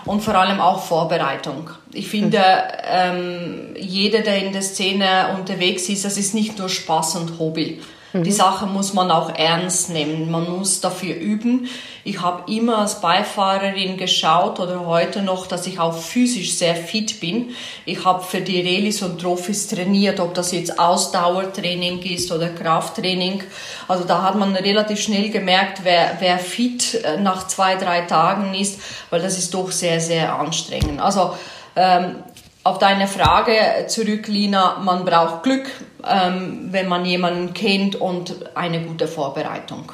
und 0.06 0.22
vor 0.22 0.36
allem 0.36 0.60
auch 0.60 0.84
Vorbereitung. 0.84 1.70
Ich 1.94 2.08
finde, 2.08 2.44
ähm, 2.84 3.76
jeder, 3.78 4.20
der 4.22 4.44
in 4.44 4.52
der 4.52 4.62
Szene 4.62 5.36
unterwegs 5.38 5.88
ist, 5.90 6.06
das 6.06 6.18
ist 6.18 6.34
nicht 6.34 6.58
nur 6.58 6.70
Spaß 6.70 7.16
und 7.18 7.40
Hobby. 7.40 7.82
Die 8.14 8.32
Sache 8.32 8.68
muss 8.68 8.94
man 8.94 9.10
auch 9.10 9.34
ernst 9.36 9.90
nehmen. 9.90 10.30
Man 10.30 10.48
muss 10.48 10.82
dafür 10.82 11.16
üben. 11.16 11.68
Ich 12.04 12.22
habe 12.22 12.52
immer 12.52 12.78
als 12.78 13.02
Beifahrerin 13.02 13.98
geschaut 13.98 14.60
oder 14.60 14.86
heute 14.86 15.24
noch, 15.24 15.48
dass 15.48 15.66
ich 15.66 15.80
auch 15.80 15.98
physisch 15.98 16.54
sehr 16.54 16.76
fit 16.76 17.20
bin. 17.20 17.56
Ich 17.86 18.06
habe 18.06 18.24
für 18.24 18.42
die 18.42 18.62
Relis 18.62 19.02
und 19.02 19.20
Trophys 19.20 19.68
trainiert, 19.68 20.20
ob 20.20 20.36
das 20.36 20.52
jetzt 20.52 20.78
Ausdauertraining 20.78 22.04
ist 22.04 22.32
oder 22.32 22.50
Krafttraining. 22.50 23.44
Also 23.88 24.04
da 24.04 24.22
hat 24.22 24.36
man 24.36 24.56
relativ 24.56 25.02
schnell 25.02 25.32
gemerkt, 25.32 25.80
wer, 25.82 26.18
wer 26.20 26.38
fit 26.38 27.04
äh, 27.04 27.18
nach 27.20 27.48
zwei, 27.48 27.78
drei 27.78 28.02
Tagen 28.02 28.54
ist, 28.54 28.80
weil 29.10 29.24
das 29.24 29.40
ist 29.40 29.56
doch 29.56 29.72
sehr, 29.72 30.00
sehr 30.00 30.36
anstrengend. 30.36 31.02
Also 31.02 31.34
ähm, 31.76 32.18
auf 32.64 32.80
deine 32.80 33.08
Frage 33.08 33.88
zurück, 33.88 34.28
Lina, 34.28 34.80
man 34.80 35.04
braucht 35.04 35.44
Glück, 35.44 35.70
ähm, 36.08 36.70
wenn 36.72 36.88
man 36.88 37.06
jemanden 37.06 37.54
kennt 37.54 37.96
und 37.98 38.56
eine 38.56 38.82
gute 38.82 39.08
Vorbereitung. 39.08 39.92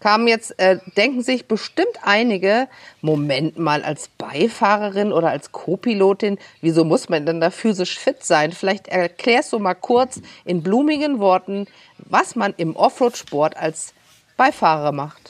Kamen 0.00 0.28
jetzt, 0.28 0.58
äh, 0.58 0.78
denken 0.96 1.22
sich 1.22 1.46
bestimmt 1.46 1.98
einige, 2.02 2.68
Moment 3.00 3.58
mal, 3.58 3.82
als 3.82 4.08
Beifahrerin 4.18 5.10
oder 5.12 5.30
als 5.30 5.52
Co-Pilotin, 5.52 6.38
wieso 6.60 6.84
muss 6.84 7.08
man 7.08 7.24
denn 7.24 7.40
da 7.40 7.50
physisch 7.50 7.98
fit 7.98 8.24
sein? 8.24 8.52
Vielleicht 8.52 8.88
erklärst 8.88 9.52
du 9.52 9.58
mal 9.58 9.74
kurz 9.74 10.20
in 10.44 10.62
blumigen 10.62 11.18
Worten, 11.18 11.66
was 11.96 12.36
man 12.36 12.52
im 12.58 12.76
Offroad-Sport 12.76 13.56
als 13.56 13.94
Beifahrer 14.36 14.92
macht. 14.92 15.21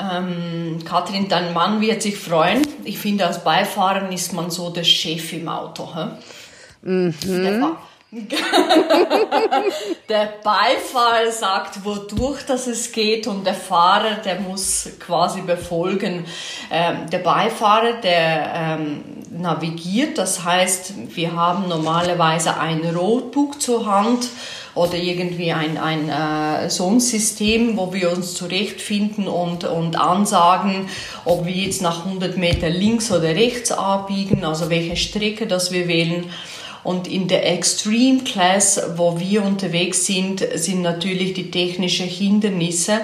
Ähm, 0.00 0.78
Kathrin, 0.84 1.28
dein 1.28 1.52
Mann 1.52 1.80
wird 1.80 2.02
sich 2.02 2.18
freuen. 2.18 2.66
Ich 2.84 2.98
finde, 2.98 3.26
als 3.26 3.44
Beifahrer 3.44 4.10
ist 4.10 4.32
man 4.32 4.50
so 4.50 4.70
der 4.70 4.84
Chef 4.84 5.32
im 5.32 5.48
Auto. 5.48 5.88
Mhm. 6.82 7.14
Der, 7.22 7.76
der 10.08 10.32
Beifahrer 10.42 11.30
sagt, 11.30 11.84
wodurch 11.84 12.44
das 12.46 12.66
es 12.66 12.90
geht 12.90 13.26
und 13.26 13.46
der 13.46 13.54
Fahrer, 13.54 14.14
der 14.14 14.40
muss 14.40 14.88
quasi 14.98 15.42
befolgen. 15.42 16.24
Ähm, 16.70 17.08
der 17.10 17.18
Beifahrer, 17.18 18.00
der 18.00 18.52
ähm, 18.54 19.04
navigiert, 19.30 20.18
das 20.18 20.44
heißt, 20.44 20.94
wir 21.14 21.34
haben 21.34 21.68
normalerweise 21.68 22.58
ein 22.58 22.80
Roadbook 22.84 23.60
zur 23.60 23.86
Hand 23.86 24.28
oder 24.80 24.94
irgendwie 24.94 25.52
ein, 25.52 25.76
ein 25.76 26.08
äh, 26.08 26.70
so 26.70 26.88
ein 26.88 27.00
System, 27.00 27.76
wo 27.76 27.92
wir 27.92 28.10
uns 28.10 28.32
zurechtfinden 28.32 29.28
und, 29.28 29.64
und 29.64 29.96
ansagen, 30.00 30.88
ob 31.26 31.44
wir 31.44 31.52
jetzt 31.52 31.82
nach 31.82 32.06
100 32.06 32.38
Meter 32.38 32.70
links 32.70 33.12
oder 33.12 33.28
rechts 33.28 33.72
abbiegen, 33.72 34.42
also 34.42 34.70
welche 34.70 34.96
Strecke 34.96 35.46
das 35.46 35.70
wir 35.70 35.86
wählen. 35.86 36.24
Und 36.82 37.08
in 37.08 37.28
der 37.28 37.46
Extreme 37.52 38.20
Class, 38.20 38.80
wo 38.96 39.20
wir 39.20 39.44
unterwegs 39.44 40.06
sind, 40.06 40.42
sind 40.54 40.80
natürlich 40.80 41.34
die 41.34 41.50
technischen 41.50 42.06
Hindernisse 42.06 43.02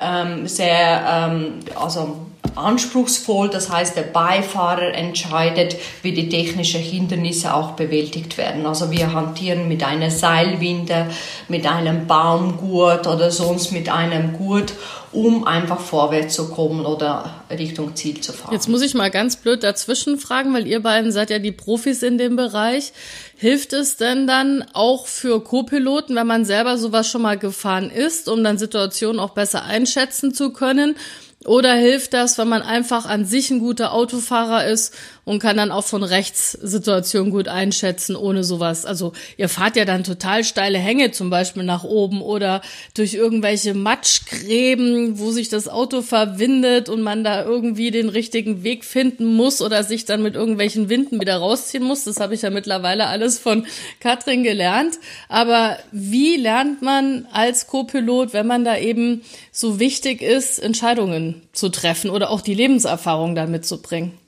ähm, 0.00 0.48
sehr, 0.48 1.04
ähm, 1.30 1.60
also 1.76 2.16
anspruchsvoll. 2.56 3.48
Das 3.48 3.70
heißt, 3.70 3.96
der 3.96 4.02
Beifahrer 4.02 4.94
entscheidet, 4.94 5.76
wie 6.02 6.12
die 6.12 6.28
technischen 6.28 6.80
Hindernisse 6.80 7.54
auch 7.54 7.72
bewältigt 7.72 8.38
werden. 8.38 8.66
Also 8.66 8.90
wir 8.90 9.12
hantieren 9.12 9.68
mit 9.68 9.84
einer 9.84 10.10
Seilwinde, 10.10 11.06
mit 11.48 11.66
einem 11.66 12.06
Baumgurt 12.06 13.06
oder 13.06 13.30
sonst 13.30 13.72
mit 13.72 13.88
einem 13.88 14.32
Gurt, 14.34 14.72
um 15.12 15.46
einfach 15.46 15.78
vorwärts 15.78 16.34
zu 16.34 16.48
kommen 16.48 16.86
oder 16.86 17.42
Richtung 17.50 17.94
Ziel 17.94 18.20
zu 18.20 18.32
fahren. 18.32 18.52
Jetzt 18.52 18.68
muss 18.68 18.80
ich 18.80 18.94
mal 18.94 19.10
ganz 19.10 19.36
blöd 19.36 19.62
dazwischen 19.62 20.18
fragen, 20.18 20.54
weil 20.54 20.66
ihr 20.66 20.82
beiden 20.82 21.12
seid 21.12 21.28
ja 21.30 21.38
die 21.38 21.52
Profis 21.52 22.02
in 22.02 22.16
dem 22.16 22.36
Bereich. 22.36 22.92
Hilft 23.36 23.74
es 23.74 23.96
denn 23.98 24.26
dann 24.26 24.64
auch 24.72 25.06
für 25.06 25.42
Co-Piloten, 25.42 26.16
wenn 26.16 26.26
man 26.26 26.44
selber 26.44 26.78
sowas 26.78 27.08
schon 27.08 27.22
mal 27.22 27.36
gefahren 27.36 27.90
ist, 27.90 28.28
um 28.28 28.42
dann 28.42 28.56
Situationen 28.56 29.20
auch 29.20 29.30
besser 29.30 29.64
einschätzen 29.64 30.32
zu 30.32 30.52
können? 30.52 30.96
Oder 31.46 31.74
hilft 31.74 32.14
das, 32.14 32.38
wenn 32.38 32.48
man 32.48 32.62
einfach 32.62 33.04
an 33.06 33.24
sich 33.24 33.50
ein 33.50 33.58
guter 33.58 33.92
Autofahrer 33.92 34.66
ist 34.66 34.94
und 35.24 35.38
kann 35.38 35.56
dann 35.56 35.70
auch 35.70 35.84
von 35.84 36.02
rechts 36.02 36.52
Situationen 36.52 37.30
gut 37.30 37.46
einschätzen, 37.46 38.16
ohne 38.16 38.42
sowas. 38.42 38.84
Also 38.84 39.12
ihr 39.36 39.48
fahrt 39.48 39.76
ja 39.76 39.84
dann 39.84 40.02
total 40.02 40.42
steile 40.42 40.78
Hänge 40.78 41.12
zum 41.12 41.30
Beispiel 41.30 41.62
nach 41.62 41.84
oben 41.84 42.22
oder 42.22 42.60
durch 42.94 43.14
irgendwelche 43.14 43.74
Matschgräben, 43.74 45.18
wo 45.18 45.30
sich 45.30 45.48
das 45.48 45.68
Auto 45.68 46.02
verwindet 46.02 46.88
und 46.88 47.02
man 47.02 47.22
da 47.22 47.44
irgendwie 47.44 47.92
den 47.92 48.08
richtigen 48.08 48.64
Weg 48.64 48.84
finden 48.84 49.24
muss 49.24 49.62
oder 49.62 49.84
sich 49.84 50.04
dann 50.04 50.22
mit 50.22 50.34
irgendwelchen 50.34 50.88
Winden 50.88 51.20
wieder 51.20 51.36
rausziehen 51.36 51.84
muss. 51.84 52.04
Das 52.04 52.18
habe 52.18 52.34
ich 52.34 52.42
ja 52.42 52.50
mittlerweile 52.50 53.06
alles 53.06 53.38
von 53.38 53.66
Katrin 54.00 54.42
gelernt. 54.42 54.98
Aber 55.28 55.78
wie 55.92 56.36
lernt 56.36 56.82
man 56.82 57.26
als 57.32 57.68
Co-Pilot, 57.68 58.32
wenn 58.32 58.46
man 58.46 58.64
da 58.64 58.76
eben 58.76 59.22
so 59.52 59.78
wichtig 59.78 60.20
ist, 60.20 60.58
Entscheidungen 60.58 61.42
zu 61.52 61.68
treffen 61.68 62.10
oder 62.10 62.30
auch 62.30 62.40
die 62.40 62.54
Lebenserfahrung 62.54 63.36
da 63.36 63.46
mitzubringen? 63.46 64.21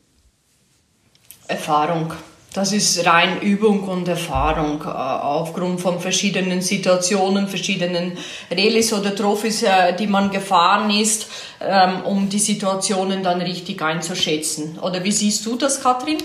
Erfahrung. 1.49 2.13
Das 2.55 2.73
ist 2.73 3.05
rein 3.05 3.41
Übung 3.41 3.83
und 3.89 4.07
Erfahrung 4.07 4.81
äh, 4.83 4.87
aufgrund 4.87 5.81
von 5.81 5.99
verschiedenen 5.99 6.61
Situationen, 6.61 7.49
verschiedenen 7.49 8.17
Rallyes 8.49 8.93
oder 8.93 9.13
Trophys, 9.15 9.65
äh, 9.65 9.93
die 9.97 10.07
man 10.07 10.31
gefahren 10.31 10.89
ist, 10.89 11.27
ähm, 11.61 12.03
um 12.05 12.29
die 12.29 12.39
Situationen 12.39 13.25
dann 13.25 13.41
richtig 13.41 13.83
einzuschätzen. 13.83 14.79
Oder 14.79 15.03
wie 15.03 15.11
siehst 15.11 15.45
du 15.45 15.57
das, 15.57 15.83
Katrin? 15.83 16.19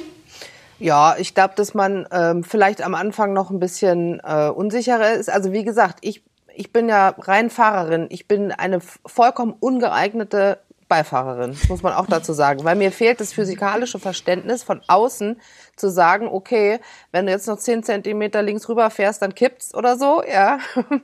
Ja, 0.78 1.16
ich 1.18 1.34
glaube, 1.34 1.56
dass 1.58 1.74
man 1.74 2.08
ähm, 2.12 2.44
vielleicht 2.44 2.84
am 2.84 2.94
Anfang 2.94 3.34
noch 3.34 3.50
ein 3.50 3.60
bisschen 3.60 4.22
äh, 4.24 4.50
unsicherer 4.50 5.14
ist. 5.14 5.32
Also 5.32 5.52
wie 5.52 5.64
gesagt, 5.64 5.98
ich, 6.02 6.22
ich 6.54 6.72
bin 6.72 6.88
ja 6.88 7.16
rein 7.18 7.50
Fahrerin. 7.50 8.06
Ich 8.12 8.28
bin 8.28 8.52
eine 8.52 8.80
vollkommen 9.06 9.56
ungeeignete 9.60 10.60
Beifahrerin, 10.90 11.56
muss 11.70 11.84
man 11.84 11.94
auch 11.94 12.08
dazu 12.08 12.34
sagen, 12.34 12.64
weil 12.66 12.76
mir 12.76 12.92
fehlt 12.92 13.22
das 13.22 13.32
physikalische 13.32 14.00
Verständnis 14.00 14.64
von 14.64 14.82
außen 14.88 15.40
zu 15.76 15.90
sagen, 15.90 16.28
okay, 16.28 16.80
wenn 17.12 17.28
du 17.28 17.32
jetzt 17.32 17.48
noch 17.48 17.60
zehn 17.60 17.84
Zentimeter 17.84 18.42
links 18.42 18.68
rüber 18.68 18.90
fährst, 18.90 19.22
dann 19.22 19.36
kippt's 19.36 19.74
oder 19.74 19.98
so, 19.98 20.24
ja. 20.24 20.58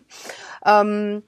ähm, 0.66 1.24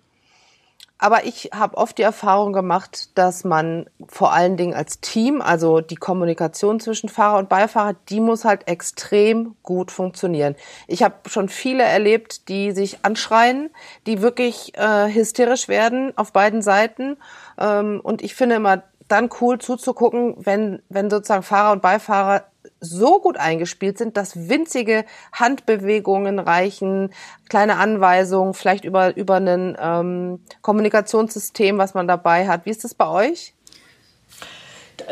aber 0.99 1.25
ich 1.25 1.51
habe 1.53 1.77
oft 1.77 1.97
die 1.97 2.03
Erfahrung 2.03 2.53
gemacht, 2.53 3.17
dass 3.17 3.43
man 3.43 3.87
vor 4.07 4.33
allen 4.33 4.57
Dingen 4.57 4.73
als 4.73 4.99
Team, 4.99 5.41
also 5.41 5.79
die 5.81 5.95
Kommunikation 5.95 6.79
zwischen 6.79 7.07
Fahrer 7.09 7.37
und 7.37 7.49
Beifahrer, 7.49 7.95
die 8.09 8.19
muss 8.19 8.45
halt 8.45 8.67
extrem 8.67 9.55
gut 9.61 9.91
funktionieren. 9.91 10.55
Ich 10.87 11.03
habe 11.03 11.15
schon 11.27 11.49
viele 11.49 11.83
erlebt, 11.83 12.49
die 12.49 12.71
sich 12.71 12.99
anschreien, 13.03 13.69
die 14.07 14.21
wirklich 14.21 14.75
äh, 14.75 15.13
hysterisch 15.13 15.67
werden 15.67 16.13
auf 16.17 16.33
beiden 16.33 16.61
Seiten. 16.61 17.17
Ähm, 17.59 17.99
und 18.01 18.23
ich 18.23 18.33
finde 18.33 18.55
immer 18.55 18.83
dann 19.07 19.29
cool 19.39 19.59
zuzugucken, 19.59 20.35
wenn, 20.37 20.81
wenn 20.89 21.09
sozusagen 21.09 21.43
Fahrer 21.43 21.71
und 21.71 21.81
Beifahrer 21.81 22.43
so 22.79 23.19
gut 23.19 23.37
eingespielt 23.37 23.97
sind, 23.97 24.17
dass 24.17 24.49
winzige 24.49 25.05
Handbewegungen 25.33 26.39
reichen, 26.39 27.11
kleine 27.49 27.77
Anweisungen, 27.77 28.53
vielleicht 28.53 28.85
über, 28.85 29.15
über 29.15 29.35
ein 29.35 29.77
ähm, 29.79 30.39
Kommunikationssystem, 30.61 31.77
was 31.77 31.93
man 31.93 32.07
dabei 32.07 32.47
hat. 32.47 32.65
Wie 32.65 32.71
ist 32.71 32.83
das 32.83 32.93
bei 32.93 33.07
euch? 33.07 33.53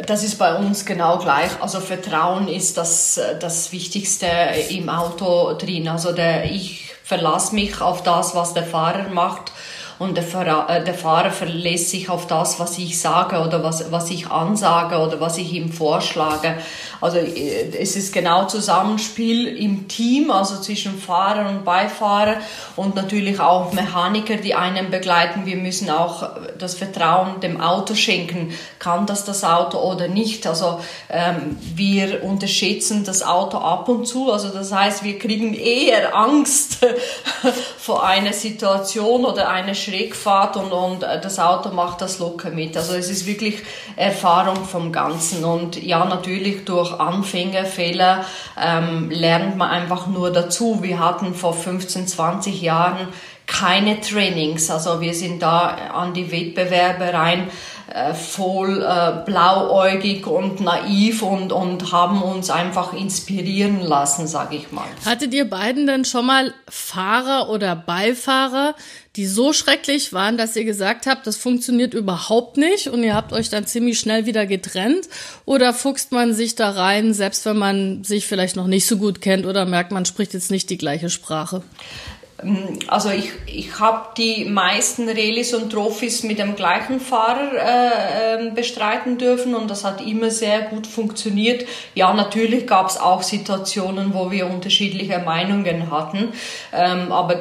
Das 0.08 0.24
ist 0.24 0.38
bei 0.38 0.56
uns 0.56 0.86
genau 0.86 1.20
gleich. 1.20 1.52
Also 1.62 1.80
Vertrauen 1.80 2.48
ist 2.48 2.78
das, 2.78 3.20
das 3.40 3.72
Wichtigste 3.72 4.28
im 4.70 4.90
Auto 4.90 5.54
drin. 5.54 5.88
Also 5.88 6.12
der, 6.12 6.46
ich 6.52 6.92
verlasse 7.04 7.54
mich 7.54 7.82
auf 7.82 8.02
das, 8.02 8.36
was 8.36 8.54
der 8.54 8.64
Fahrer 8.64 9.10
macht 9.10 9.52
und 9.98 10.18
der, 10.18 10.24
Fahrer, 10.24 10.70
äh, 10.70 10.84
der 10.84 10.94
Fahrer 10.94 11.32
verlässt 11.32 11.90
sich 11.90 12.10
auf 12.10 12.28
das, 12.28 12.60
was 12.60 12.78
ich 12.78 13.00
sage 13.00 13.40
oder 13.40 13.64
was, 13.64 13.92
was 13.92 14.10
ich 14.10 14.30
ansage 14.30 14.98
oder 14.98 15.22
was 15.22 15.38
ich 15.38 15.54
ihm 15.54 15.72
vorschlage. 15.72 16.58
Also 17.00 17.18
äh, 17.18 17.72
es 17.80 17.96
ist 17.96 18.14
genau 18.14 18.46
Zusammenspiel 18.46 19.48
im 19.48 19.88
Team, 19.88 20.32
also 20.32 20.60
zwischen 20.60 20.98
Fahrer 20.98 21.50
und 21.50 21.64
Beifahrer 21.64 22.38
und 22.76 22.96
natürlich 22.96 23.40
auch 23.40 23.72
Mechaniker, 23.72 24.36
die 24.36 24.54
einen 24.54 24.92
begleiten. 24.92 25.46
Wir 25.46 25.56
müssen 25.56 25.90
auch 25.90 26.30
das 26.58 26.76
Vertrauen 26.76 27.40
dem 27.40 27.62
Auto 27.62 27.96
schenken. 27.96 28.54
Kann 28.80 29.06
das 29.06 29.24
das 29.24 29.44
Auto 29.44 29.78
oder 29.78 30.10
nicht? 30.10 30.46
Also 30.46 30.82
ähm, 31.10 31.58
wir 31.76 32.24
unterschätzen 32.24 33.06
das 33.06 33.24
Auto 33.24 33.60
ab 33.60 33.88
und 33.88 34.06
zu. 34.08 34.32
Also 34.32 34.50
das 34.50 34.74
heißt, 34.74 35.04
wir 35.04 35.18
kriegen 35.20 35.54
eher 35.54 36.16
Angst 36.16 36.86
vor 37.78 38.06
einer 38.06 38.34
Situation 38.34 39.24
oder 39.24 39.50
einer 39.50 39.74
Schrägfahrt 39.86 40.58
und, 40.58 40.72
und 40.72 41.04
äh, 41.04 41.22
das 41.22 41.40
Auto 41.40 41.70
macht 41.70 42.02
das 42.02 42.20
locker 42.20 42.50
mit. 42.50 42.76
Also 42.76 42.94
es 42.94 43.10
ist 43.10 43.26
wirklich 43.26 43.62
Erfahrung 43.96 44.66
vom 44.66 44.92
Ganzen 44.92 45.44
und 45.44 45.82
ja, 45.82 46.04
natürlich 46.06 46.66
durch 46.66 47.00
Anfängerfehler 47.00 48.26
ähm, 48.62 49.10
lernt 49.12 49.58
man 49.58 49.70
einfach 49.70 50.08
nur 50.08 50.32
dazu. 50.32 50.82
Wir 50.82 51.00
hatten 51.00 51.34
vor 51.34 51.54
15, 51.54 52.08
20 52.08 52.62
Jahren 52.62 53.08
keine 53.46 54.02
Trainings. 54.02 54.70
Also 54.70 55.02
wir 55.02 55.14
sind 55.14 55.42
da 55.42 55.68
an 55.94 56.14
die 56.14 56.32
Wettbewerbe 56.32 57.14
rein 57.14 57.50
äh, 57.94 58.16
voll 58.16 58.82
äh, 58.82 59.24
blauäugig 59.26 60.26
und 60.26 60.60
naiv 60.60 61.22
und, 61.22 61.52
und 61.52 61.92
haben 61.92 62.24
uns 62.24 62.50
einfach 62.50 62.94
inspirieren 62.94 63.80
lassen, 63.80 64.28
sage 64.28 64.56
ich 64.56 64.72
mal. 64.72 64.88
Hattet 65.06 65.34
ihr 65.36 65.48
beiden 65.48 65.86
denn 65.86 66.04
schon 66.04 66.26
mal 66.26 66.54
Fahrer 66.68 67.48
oder 67.50 67.76
Beifahrer, 67.76 68.74
die 69.16 69.28
so 69.28 69.54
schrecklich 69.54 70.14
waren, 70.14 70.36
dass 70.36 70.56
ihr 70.56 70.66
gesagt 70.66 71.06
habt, 71.06 71.28
das 71.28 71.38
funktioniert 71.38 71.94
überhaupt 71.94 72.58
nicht 72.58 72.88
und 72.88 73.04
ihr 73.04 73.14
habt 73.14 73.32
euch 73.34 73.50
dann 73.50 73.68
ziemlich 73.68 74.00
schnell 74.00 74.26
wieder 74.26 74.48
getrennt? 74.48 75.08
Oder 75.46 75.72
fuchst 75.72 76.12
man 76.12 76.34
sich 76.34 76.56
da 76.56 76.72
rein, 76.72 77.14
selbst 77.14 77.46
wenn 77.46 77.58
man 77.58 78.04
sich 78.04 78.26
vielleicht 78.26 78.56
noch 78.56 78.68
nicht 78.68 78.88
so 78.88 78.98
gut 78.98 79.22
kennt 79.22 79.46
oder 79.46 79.66
merkt, 79.66 79.92
man 79.92 80.06
spricht 80.06 80.34
jetzt 80.34 80.50
nicht 80.50 80.72
die 80.72 80.80
gleiche 80.80 81.12
Sprache? 81.12 81.62
Ähm, 82.44 82.80
also 82.88 83.10
ich, 83.10 83.32
ich 83.46 83.80
habe 83.80 84.10
die 84.18 84.46
meisten 84.46 85.08
Rallyes 85.08 85.54
und 85.54 85.72
Trophys 85.72 86.24
mit 86.24 86.40
dem 86.40 86.56
gleichen 86.56 87.00
Fahrer 87.00 87.52
äh, 87.54 88.36
ähm, 88.36 88.54
bestreiten 88.54 89.18
dürfen 89.18 89.56
und 89.56 89.70
das 89.70 89.84
hat 89.84 90.06
immer 90.06 90.30
sehr 90.30 90.62
gut 90.64 90.88
funktioniert. 90.88 91.66
Ja, 91.94 92.14
natürlich 92.14 92.68
gab 92.68 92.90
es 92.90 92.98
auch 93.00 93.24
Situationen, 93.24 94.14
wo 94.14 94.32
wir 94.32 94.48
unterschiedliche 94.48 95.20
Meinungen 95.20 95.92
hatten, 95.92 96.34
ähm, 96.74 97.12
aber 97.12 97.40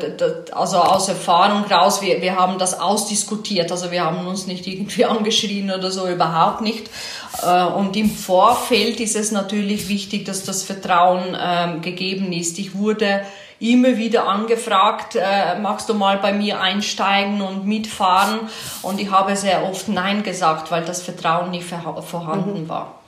also 0.52 0.78
aus 0.78 1.08
Erfahrung 1.08 1.64
raus, 1.64 2.02
wir, 2.02 2.20
wir 2.20 2.36
haben 2.36 2.58
das 2.58 2.78
ausdiskutiert, 2.80 3.70
also 3.70 3.90
wir 3.90 4.04
haben 4.04 4.26
uns 4.26 4.46
nicht 4.46 4.66
irgendwie 4.66 5.04
angeschrien 5.04 5.70
oder 5.70 5.90
so, 5.90 6.08
überhaupt 6.08 6.60
nicht. 6.60 6.90
Äh, 7.42 7.64
und 7.64 7.96
im 7.96 8.10
Vorfeld 8.10 9.00
ist 9.00 9.16
es 9.16 9.32
natürlich 9.32 9.88
wichtig, 9.88 10.24
dass 10.24 10.44
das 10.44 10.62
Vertrauen 10.62 11.36
ähm, 11.38 11.80
gegeben 11.80 12.32
ist. 12.32 12.58
Ich 12.58 12.76
wurde 12.76 13.22
immer 13.72 13.96
wieder 13.96 14.26
angefragt, 14.26 15.16
äh, 15.16 15.58
magst 15.58 15.88
du 15.88 15.94
mal 15.94 16.18
bei 16.18 16.32
mir 16.32 16.60
einsteigen 16.60 17.40
und 17.40 17.66
mitfahren? 17.66 18.40
Und 18.82 19.00
ich 19.00 19.10
habe 19.10 19.36
sehr 19.36 19.64
oft 19.64 19.88
Nein 19.88 20.22
gesagt, 20.22 20.70
weil 20.70 20.84
das 20.84 21.02
Vertrauen 21.02 21.50
nicht 21.50 21.64
vorhanden 21.66 22.64
mhm. 22.64 22.68
war. 22.68 23.00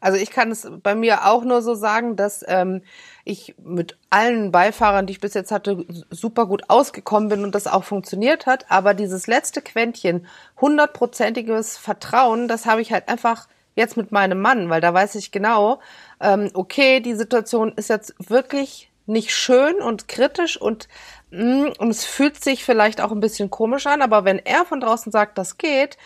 Also 0.00 0.16
ich 0.16 0.30
kann 0.30 0.50
es 0.50 0.70
bei 0.82 0.94
mir 0.94 1.26
auch 1.26 1.42
nur 1.42 1.60
so 1.60 1.74
sagen, 1.74 2.14
dass 2.16 2.44
ähm, 2.46 2.82
ich 3.24 3.56
mit 3.62 3.98
allen 4.10 4.52
Beifahrern, 4.52 5.06
die 5.06 5.12
ich 5.12 5.20
bis 5.20 5.34
jetzt 5.34 5.50
hatte, 5.50 5.84
super 6.10 6.46
gut 6.46 6.62
ausgekommen 6.68 7.28
bin 7.28 7.44
und 7.44 7.54
das 7.54 7.66
auch 7.66 7.84
funktioniert 7.84 8.46
hat. 8.46 8.70
Aber 8.70 8.94
dieses 8.94 9.26
letzte 9.26 9.60
Quäntchen, 9.60 10.26
hundertprozentiges 10.60 11.76
Vertrauen, 11.76 12.48
das 12.48 12.64
habe 12.64 12.80
ich 12.80 12.92
halt 12.92 13.08
einfach 13.08 13.48
jetzt 13.74 13.96
mit 13.96 14.12
meinem 14.12 14.40
Mann, 14.40 14.70
weil 14.70 14.80
da 14.80 14.94
weiß 14.94 15.16
ich 15.16 15.32
genau, 15.32 15.80
ähm, 16.20 16.50
okay, 16.54 17.00
die 17.00 17.14
Situation 17.14 17.72
ist 17.76 17.90
jetzt 17.90 18.14
wirklich 18.18 18.90
nicht 19.08 19.34
schön 19.34 19.76
und 19.76 20.08
kritisch 20.08 20.60
und, 20.60 20.88
mm, 21.30 21.68
und 21.78 21.90
es 21.90 22.04
fühlt 22.04 22.42
sich 22.42 22.64
vielleicht 22.64 23.00
auch 23.00 23.12
ein 23.12 23.20
bisschen 23.20 23.50
komisch 23.50 23.86
an, 23.86 24.02
aber 24.02 24.24
wenn 24.24 24.38
er 24.38 24.64
von 24.64 24.80
draußen 24.80 25.12
sagt, 25.12 25.38
das 25.38 25.58
geht, 25.58 25.96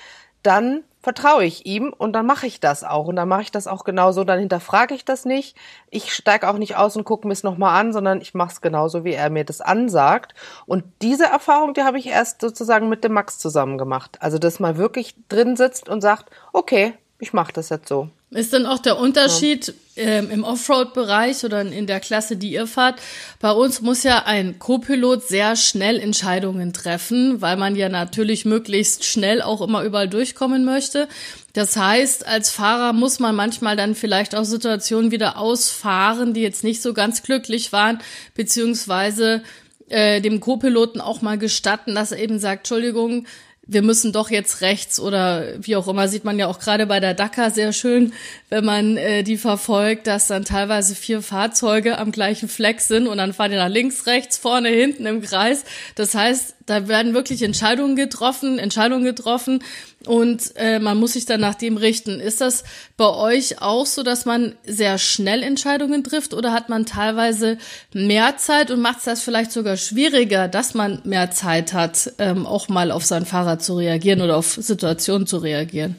dann 0.42 0.84
vertraue 1.02 1.44
ich 1.44 1.66
ihm 1.66 1.92
und 1.96 2.12
dann 2.12 2.26
mache 2.26 2.46
ich 2.46 2.60
das 2.60 2.84
auch 2.84 3.08
und 3.08 3.16
dann 3.16 3.28
mache 3.28 3.42
ich 3.42 3.50
das 3.50 3.66
auch 3.66 3.82
genauso, 3.82 4.22
dann 4.22 4.38
hinterfrage 4.38 4.94
ich 4.94 5.04
das 5.04 5.24
nicht. 5.24 5.56
Ich 5.90 6.14
steige 6.14 6.48
auch 6.48 6.58
nicht 6.58 6.76
aus 6.76 6.96
und 6.96 7.04
gucke 7.04 7.26
mir 7.26 7.32
es 7.32 7.42
nochmal 7.42 7.78
an, 7.78 7.92
sondern 7.92 8.20
ich 8.20 8.34
mache 8.34 8.52
es 8.52 8.60
genauso, 8.60 9.04
wie 9.04 9.12
er 9.12 9.28
mir 9.28 9.44
das 9.44 9.60
ansagt. 9.60 10.34
Und 10.64 10.84
diese 11.02 11.24
Erfahrung, 11.24 11.74
die 11.74 11.82
habe 11.82 11.98
ich 11.98 12.06
erst 12.06 12.40
sozusagen 12.40 12.88
mit 12.88 13.02
dem 13.02 13.12
Max 13.12 13.38
zusammen 13.38 13.78
gemacht. 13.78 14.18
Also, 14.20 14.38
dass 14.38 14.60
man 14.60 14.76
wirklich 14.76 15.16
drin 15.28 15.56
sitzt 15.56 15.88
und 15.88 16.00
sagt, 16.00 16.30
okay, 16.52 16.94
ich 17.22 17.32
mache 17.32 17.52
das 17.52 17.68
jetzt 17.68 17.88
so. 17.88 18.10
Ist 18.32 18.52
dann 18.52 18.66
auch 18.66 18.80
der 18.80 18.98
Unterschied 18.98 19.72
ja. 19.94 20.02
ähm, 20.02 20.30
im 20.32 20.42
Offroad-Bereich 20.42 21.44
oder 21.44 21.60
in 21.60 21.86
der 21.86 22.00
Klasse, 22.00 22.36
die 22.36 22.52
ihr 22.52 22.66
fahrt? 22.66 23.00
Bei 23.38 23.52
uns 23.52 23.80
muss 23.80 24.02
ja 24.02 24.24
ein 24.26 24.58
Co-Pilot 24.58 25.28
sehr 25.28 25.54
schnell 25.54 26.00
Entscheidungen 26.00 26.72
treffen, 26.72 27.40
weil 27.40 27.56
man 27.56 27.76
ja 27.76 27.88
natürlich 27.88 28.44
möglichst 28.44 29.04
schnell 29.04 29.40
auch 29.40 29.60
immer 29.60 29.84
überall 29.84 30.08
durchkommen 30.08 30.64
möchte. 30.64 31.06
Das 31.52 31.76
heißt, 31.76 32.26
als 32.26 32.50
Fahrer 32.50 32.92
muss 32.92 33.20
man 33.20 33.36
manchmal 33.36 33.76
dann 33.76 33.94
vielleicht 33.94 34.34
auch 34.34 34.44
Situationen 34.44 35.12
wieder 35.12 35.38
ausfahren, 35.38 36.34
die 36.34 36.42
jetzt 36.42 36.64
nicht 36.64 36.82
so 36.82 36.92
ganz 36.92 37.22
glücklich 37.22 37.70
waren, 37.72 38.00
beziehungsweise 38.34 39.44
äh, 39.90 40.20
dem 40.20 40.40
Co-Piloten 40.40 41.00
auch 41.00 41.22
mal 41.22 41.38
gestatten, 41.38 41.94
dass 41.94 42.10
er 42.10 42.18
eben 42.18 42.40
sagt, 42.40 42.62
Entschuldigung, 42.62 43.26
wir 43.66 43.82
müssen 43.82 44.12
doch 44.12 44.30
jetzt 44.30 44.60
rechts 44.60 44.98
oder 44.98 45.54
wie 45.58 45.76
auch 45.76 45.86
immer, 45.86 46.08
sieht 46.08 46.24
man 46.24 46.38
ja 46.38 46.48
auch 46.48 46.58
gerade 46.58 46.86
bei 46.86 46.98
der 46.98 47.14
Dakar 47.14 47.50
sehr 47.50 47.72
schön, 47.72 48.12
wenn 48.48 48.64
man 48.64 48.96
äh, 48.96 49.22
die 49.22 49.36
verfolgt, 49.36 50.08
dass 50.08 50.26
dann 50.26 50.44
teilweise 50.44 50.96
vier 50.96 51.22
Fahrzeuge 51.22 51.98
am 51.98 52.10
gleichen 52.10 52.48
Fleck 52.48 52.80
sind 52.80 53.06
und 53.06 53.18
dann 53.18 53.32
fahren 53.32 53.52
die 53.52 53.56
nach 53.56 53.68
links, 53.68 54.06
rechts, 54.06 54.36
vorne, 54.36 54.68
hinten 54.68 55.06
im 55.06 55.22
Kreis. 55.22 55.64
Das 55.94 56.14
heißt, 56.14 56.56
da 56.66 56.88
werden 56.88 57.14
wirklich 57.14 57.42
Entscheidungen 57.42 57.96
getroffen, 57.96 58.58
Entscheidungen 58.58 59.04
getroffen 59.04 59.62
und 60.06 60.52
äh, 60.56 60.78
man 60.78 60.98
muss 60.98 61.14
sich 61.14 61.26
dann 61.26 61.40
nach 61.40 61.54
dem 61.54 61.76
richten. 61.76 62.20
Ist 62.20 62.40
das 62.40 62.64
bei 62.96 63.08
euch 63.08 63.60
auch 63.60 63.86
so, 63.86 64.02
dass 64.02 64.24
man 64.24 64.54
sehr 64.64 64.98
schnell 64.98 65.42
Entscheidungen 65.42 66.04
trifft 66.04 66.34
oder 66.34 66.52
hat 66.52 66.68
man 66.68 66.86
teilweise 66.86 67.58
mehr 67.92 68.36
Zeit 68.36 68.70
und 68.70 68.80
macht 68.80 68.98
es 68.98 69.04
das 69.04 69.22
vielleicht 69.22 69.52
sogar 69.52 69.76
schwieriger, 69.76 70.48
dass 70.48 70.74
man 70.74 71.00
mehr 71.04 71.30
Zeit 71.30 71.72
hat, 71.72 72.12
ähm, 72.18 72.46
auch 72.46 72.68
mal 72.68 72.90
auf 72.90 73.04
sein 73.04 73.26
Fahrrad 73.26 73.62
zu 73.62 73.76
reagieren 73.76 74.20
oder 74.20 74.36
auf 74.36 74.58
Situationen 74.60 75.26
zu 75.26 75.38
reagieren? 75.38 75.96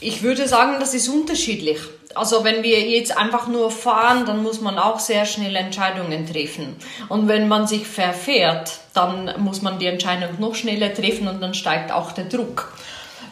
Ich 0.00 0.22
würde 0.22 0.46
sagen, 0.46 0.76
das 0.80 0.92
ist 0.92 1.08
unterschiedlich. 1.08 1.78
Also 2.14 2.44
wenn 2.44 2.62
wir 2.62 2.80
jetzt 2.80 3.16
einfach 3.16 3.48
nur 3.48 3.70
fahren, 3.70 4.26
dann 4.26 4.42
muss 4.42 4.60
man 4.60 4.78
auch 4.78 4.98
sehr 4.98 5.26
schnell 5.26 5.56
Entscheidungen 5.56 6.26
treffen. 6.26 6.76
Und 7.08 7.28
wenn 7.28 7.48
man 7.48 7.66
sich 7.66 7.86
verfährt, 7.86 8.78
dann 8.92 9.34
muss 9.38 9.62
man 9.62 9.78
die 9.78 9.86
Entscheidung 9.86 10.38
noch 10.38 10.54
schneller 10.54 10.92
treffen 10.94 11.28
und 11.28 11.40
dann 11.40 11.54
steigt 11.54 11.92
auch 11.92 12.12
der 12.12 12.26
Druck. 12.26 12.72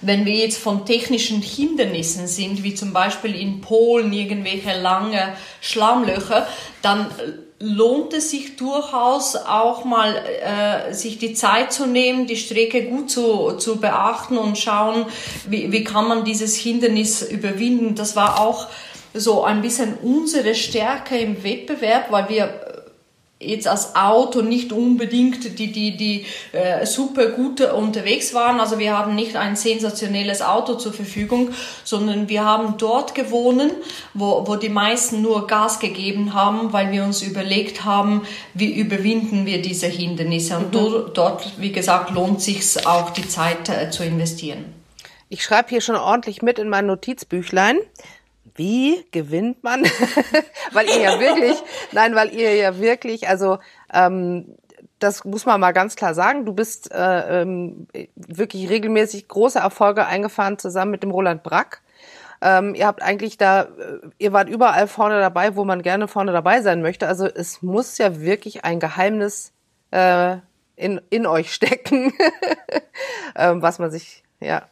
Wenn 0.01 0.25
wir 0.25 0.35
jetzt 0.35 0.59
von 0.59 0.85
technischen 0.85 1.41
Hindernissen 1.41 2.27
sind, 2.27 2.65
wie 2.65 2.75
zum 2.75 2.93
Beispiel 2.93 3.37
in 3.37 3.61
Polen 3.61 4.13
irgendwelche 4.13 4.81
lange 4.81 5.35
Schlammlöcher, 5.61 6.49
dann 6.83 7.07
lohnt 7.65 8.13
es 8.13 8.31
sich 8.31 8.57
durchaus 8.57 9.37
auch 9.37 9.85
mal, 9.85 10.17
äh, 10.17 10.93
sich 10.93 11.19
die 11.19 11.33
Zeit 11.33 11.73
zu 11.73 11.87
nehmen, 11.87 12.27
die 12.27 12.37
Strecke 12.37 12.87
gut 12.87 13.09
zu, 13.09 13.53
zu 13.53 13.81
beachten 13.81 14.37
und 14.37 14.59
schauen, 14.59 15.07
wie, 15.49 15.71
wie 15.71 15.85
kann 15.85 16.09
man 16.09 16.25
dieses 16.25 16.57
Hindernis 16.57 17.23
überwinden. 17.23 17.95
Das 17.95 18.17
war 18.17 18.41
auch 18.41 18.67
so 19.15 19.45
ein 19.45 19.63
bisschen 19.63 19.95
unsere 20.03 20.57
Stärke 20.57 21.17
im 21.17 21.45
Wettbewerb, 21.45 22.11
weil 22.11 22.29
wir 22.29 22.72
jetzt 23.45 23.69
als 23.69 23.95
Auto 23.97 24.43
nicht 24.43 24.73
unbedingt 24.73 25.59
die, 25.59 25.73
die, 25.73 25.97
die 25.97 26.27
äh, 26.53 26.87
super 26.87 27.27
gute 27.27 27.75
unterwegs 27.75 28.35
waren. 28.35 28.61
Also 28.61 28.79
wir 28.79 28.97
haben 28.97 29.15
nicht 29.15 29.37
ein 29.37 29.57
sensationelles 29.57 30.43
Auto 30.43 30.75
zur 30.75 30.93
Verfügung, 30.93 31.51
sondern 31.85 32.29
wir 32.29 32.45
haben 32.45 32.77
dort 32.79 33.15
gewonnen, 33.15 33.71
wo, 34.15 34.47
wo 34.47 34.57
die 34.57 34.69
meisten 34.69 35.23
nur 35.23 35.47
Gas 35.47 35.81
gegeben 35.81 36.35
haben, 36.35 36.73
weil 36.73 36.91
wir 36.93 37.05
uns 37.05 37.23
überlegt 37.23 37.85
haben, 37.85 38.23
wie 38.55 38.73
überwinden 38.73 39.47
wir 39.47 39.63
diese 39.63 39.87
Hindernisse. 39.87 40.57
Und 40.57 40.75
mhm. 40.75 41.11
dort, 41.15 41.53
wie 41.59 41.73
gesagt, 41.73 42.11
lohnt 42.11 42.41
sich 42.41 42.87
auch 42.87 43.11
die 43.11 43.29
Zeit 43.29 43.69
äh, 43.69 43.91
zu 43.91 44.05
investieren. 44.05 44.65
Ich 45.29 45.43
schreibe 45.43 45.71
hier 45.71 45.81
schon 45.81 45.97
ordentlich 45.97 46.43
mit 46.43 46.59
in 46.59 46.69
mein 46.69 46.87
Notizbüchlein 46.87 47.79
wie 48.55 49.05
gewinnt 49.11 49.63
man? 49.65 49.83
weil 50.73 50.87
ihr 50.87 51.01
ja 51.01 51.21
wirklich, 51.21 51.57
nein, 51.93 52.15
weil 52.15 52.35
ihr 52.35 52.55
ja 52.57 52.79
wirklich, 52.79 53.29
also 53.29 53.59
ähm, 53.93 54.57
das 54.99 55.25
muss 55.25 55.47
man 55.47 55.61
mal 55.61 55.73
ganz 55.73 55.97
klar 55.97 56.15
sagen. 56.15 56.45
Du 56.45 56.53
bist 56.53 56.93
äh, 56.93 57.43
ähm, 57.43 57.87
wirklich 58.15 58.69
regelmäßig 58.69 59.29
große 59.29 59.59
Erfolge 59.59 60.07
eingefahren 60.07 60.59
zusammen 60.59 60.93
mit 60.93 61.03
dem 61.03 61.11
Roland 61.11 61.43
Brack. 61.43 61.83
Ähm, 62.41 62.75
ihr 62.75 62.87
habt 62.87 63.03
eigentlich 63.03 63.37
da, 63.37 63.63
äh, 63.63 64.01
ihr 64.19 64.33
wart 64.33 64.49
überall 64.49 64.89
vorne 64.89 65.21
dabei, 65.21 65.57
wo 65.57 65.65
man 65.65 65.83
gerne 65.83 66.09
vorne 66.09 66.33
dabei 66.33 66.61
sein 66.63 66.83
möchte. 66.83 67.07
Also 67.07 67.27
es 67.27 67.63
muss 67.63 67.99
ja 67.99 68.21
wirklich 68.21 68.65
ein 68.65 68.81
Geheimnis 68.81 69.53
äh, 69.93 70.39
in, 70.77 71.01
in 71.11 71.27
euch 71.27 71.53
stecken, 71.53 72.13
ähm, 73.37 73.63
was 73.63 73.79
man 73.79 73.91
sich, 73.91 74.25
ja, 74.41 74.63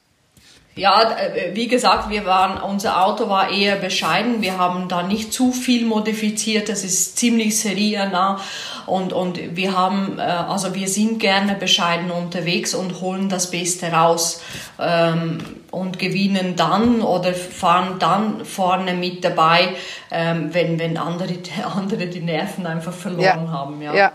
ja, 0.81 1.03
äh, 1.03 1.55
wie 1.55 1.69
gesagt, 1.69 2.09
wir 2.09 2.25
waren, 2.25 2.59
unser 2.59 3.05
Auto 3.05 3.29
war 3.29 3.51
eher 3.51 3.77
bescheiden. 3.77 4.41
Wir 4.41 4.57
haben 4.57 4.89
da 4.89 5.03
nicht 5.03 5.31
zu 5.31 5.53
viel 5.53 5.85
modifiziert. 5.85 6.71
Das 6.71 6.85
ist 6.85 7.19
ziemlich 7.19 7.59
seriennah. 7.61 8.41
Und, 8.87 9.13
und 9.13 9.57
wir 9.57 9.77
haben, 9.77 10.19
äh, 10.19 10.23
also 10.23 10.75
wir 10.75 10.89
sind 10.89 11.19
gerne 11.19 11.55
bescheiden 11.55 12.11
unterwegs 12.11 12.75
und 12.75 13.03
holen 13.03 13.29
das 13.29 13.51
Beste 13.51 13.93
raus. 13.93 14.43
Ähm, 14.79 15.39
und 15.71 15.99
gewinnen 15.99 16.57
dann 16.57 17.01
oder 17.01 17.33
fahren 17.33 17.97
dann 18.01 18.45
vorne 18.45 18.95
mit 18.95 19.23
dabei, 19.23 19.77
ähm, 20.11 20.53
wenn, 20.53 20.79
wenn 20.79 20.97
andere, 20.97 21.35
andere 21.77 22.07
die 22.07 22.21
Nerven 22.21 22.67
einfach 22.67 22.95
verloren 22.95 23.45
ja. 23.47 23.53
haben. 23.53 23.83
Ja. 23.83 23.95
ja. 23.95 24.13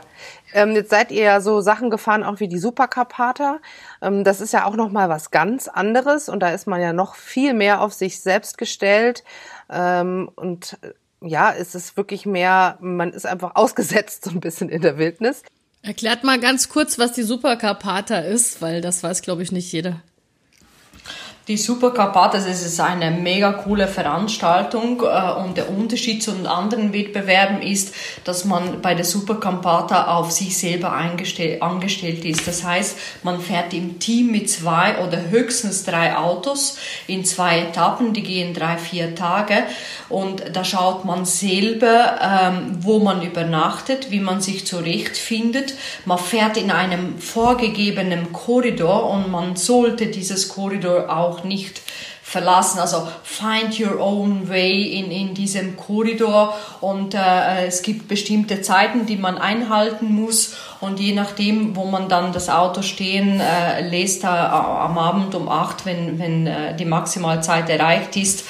Ähm, 0.55 0.71
jetzt 0.71 0.89
seid 0.89 1.11
ihr 1.11 1.23
ja 1.23 1.41
so 1.41 1.59
Sachen 1.59 1.89
gefahren, 1.89 2.23
auch 2.23 2.39
wie 2.39 2.47
die 2.47 2.57
Supercarpater. 2.57 3.59
Ähm, 4.01 4.23
das 4.23 4.39
ist 4.39 4.53
ja 4.53 4.65
auch 4.65 4.77
noch 4.77 4.89
mal 4.89 5.09
was 5.09 5.29
ganz 5.29 5.67
anderes 5.67 6.29
und 6.29 6.39
da 6.39 6.49
ist 6.49 6.65
man 6.65 6.81
ja 6.81 6.93
noch 6.93 7.15
viel 7.15 7.53
mehr 7.53 7.81
auf 7.81 7.93
sich 7.93 8.21
selbst 8.21 8.57
gestellt 8.57 9.25
ähm, 9.69 10.31
und 10.35 10.77
äh, 10.81 10.93
ja, 11.27 11.49
ist 11.49 11.75
es 11.75 11.97
wirklich 11.97 12.25
mehr, 12.25 12.77
man 12.79 13.11
ist 13.11 13.25
einfach 13.25 13.51
ausgesetzt 13.55 14.23
so 14.23 14.31
ein 14.31 14.39
bisschen 14.39 14.69
in 14.69 14.81
der 14.81 14.97
Wildnis. 14.97 15.43
Erklärt 15.81 16.23
mal 16.23 16.39
ganz 16.39 16.69
kurz, 16.69 16.97
was 16.97 17.11
die 17.11 17.23
Supercarpata 17.23 18.19
ist, 18.19 18.61
weil 18.61 18.79
das 18.79 19.03
weiß, 19.03 19.21
glaube 19.21 19.43
ich, 19.43 19.51
nicht 19.51 19.71
jeder. 19.71 20.01
Die 21.47 21.57
Supercarpathos 21.57 22.47
es 22.47 22.65
ist 22.65 22.79
eine 22.79 23.11
mega 23.11 23.51
coole 23.51 23.87
Veranstaltung 23.87 25.03
äh, 25.03 25.31
und 25.43 25.57
der 25.57 25.69
Unterschied 25.69 26.23
zu 26.23 26.31
anderen 26.49 26.91
Wettbewerben 26.91 27.61
ist, 27.61 27.93
dass 28.23 28.45
man 28.45 28.81
bei 28.81 28.95
der 28.95 29.05
Supercarpata 29.05 30.17
auf 30.17 30.31
sich 30.31 30.57
selber 30.57 30.91
angestellt 30.91 32.25
ist. 32.25 32.47
Das 32.47 32.63
heißt, 32.63 32.97
man 33.21 33.39
fährt 33.39 33.75
im 33.75 33.99
Team 33.99 34.31
mit 34.31 34.49
zwei 34.49 34.97
oder 35.05 35.29
höchstens 35.29 35.83
drei 35.83 36.17
Autos 36.17 36.79
in 37.05 37.23
zwei 37.25 37.59
Etappen, 37.59 38.13
die 38.13 38.23
gehen 38.23 38.55
drei, 38.55 38.77
vier 38.77 39.13
Tage 39.13 39.65
und 40.09 40.43
da 40.51 40.63
schaut 40.63 41.05
man 41.05 41.25
selber, 41.25 42.19
ähm, 42.23 42.77
wo 42.79 42.97
man 42.97 43.21
übernachtet, 43.21 44.09
wie 44.09 44.19
man 44.19 44.41
sich 44.41 44.65
zurechtfindet. 44.65 45.75
Man 46.05 46.17
fährt 46.17 46.57
in 46.57 46.71
einem 46.71 47.19
vorgegebenen 47.19 48.33
Korridor 48.33 49.11
und 49.11 49.29
man 49.29 49.55
sollte 49.55 50.07
dieses 50.07 50.49
Korridor 50.49 51.15
auch 51.15 51.34
auch 51.35 51.43
nicht 51.43 51.81
verlassen. 52.21 52.79
Also 52.79 53.07
find 53.23 53.79
your 53.79 53.99
own 53.99 54.49
way 54.49 54.99
in, 54.99 55.11
in 55.11 55.33
diesem 55.35 55.77
Korridor 55.77 56.55
und 56.81 57.13
äh, 57.13 57.67
es 57.67 57.83
gibt 57.83 58.07
bestimmte 58.07 58.61
Zeiten, 58.61 59.05
die 59.05 59.15
man 59.15 59.37
einhalten 59.37 60.13
muss 60.13 60.55
und 60.81 60.99
je 60.99 61.13
nachdem, 61.13 61.75
wo 61.75 61.85
man 61.85 62.09
dann 62.09 62.33
das 62.33 62.49
Auto 62.49 62.81
stehen 62.81 63.39
äh, 63.39 63.87
lässt, 63.87 64.23
äh, 64.23 64.27
am 64.27 64.97
Abend 64.97 65.35
um 65.35 65.47
acht, 65.47 65.85
wenn, 65.85 66.17
wenn 66.17 66.47
äh, 66.47 66.75
die 66.75 66.85
Maximalzeit 66.85 67.69
erreicht 67.69 68.17
ist, 68.17 68.45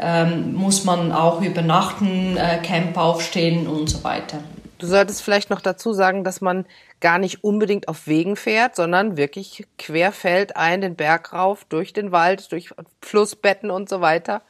ähm, 0.00 0.54
muss 0.54 0.84
man 0.84 1.12
auch 1.12 1.42
übernachten, 1.42 2.36
äh, 2.36 2.58
Camp 2.62 2.96
aufstellen 2.96 3.66
und 3.66 3.90
so 3.90 4.02
weiter. 4.04 4.38
Du 4.78 4.86
solltest 4.86 5.22
vielleicht 5.22 5.50
noch 5.50 5.60
dazu 5.60 5.92
sagen, 5.92 6.22
dass 6.22 6.40
man 6.40 6.64
gar 7.00 7.18
nicht 7.18 7.42
unbedingt 7.42 7.88
auf 7.88 8.06
Wegen 8.06 8.36
fährt, 8.36 8.76
sondern 8.76 9.16
wirklich 9.16 9.66
querfeldein 9.76 10.80
den 10.80 10.94
Berg 10.94 11.32
rauf, 11.32 11.64
durch 11.68 11.92
den 11.92 12.12
Wald, 12.12 12.52
durch 12.52 12.70
Flussbetten 13.02 13.70
und 13.70 13.88
so 13.88 14.00
weiter. 14.00 14.42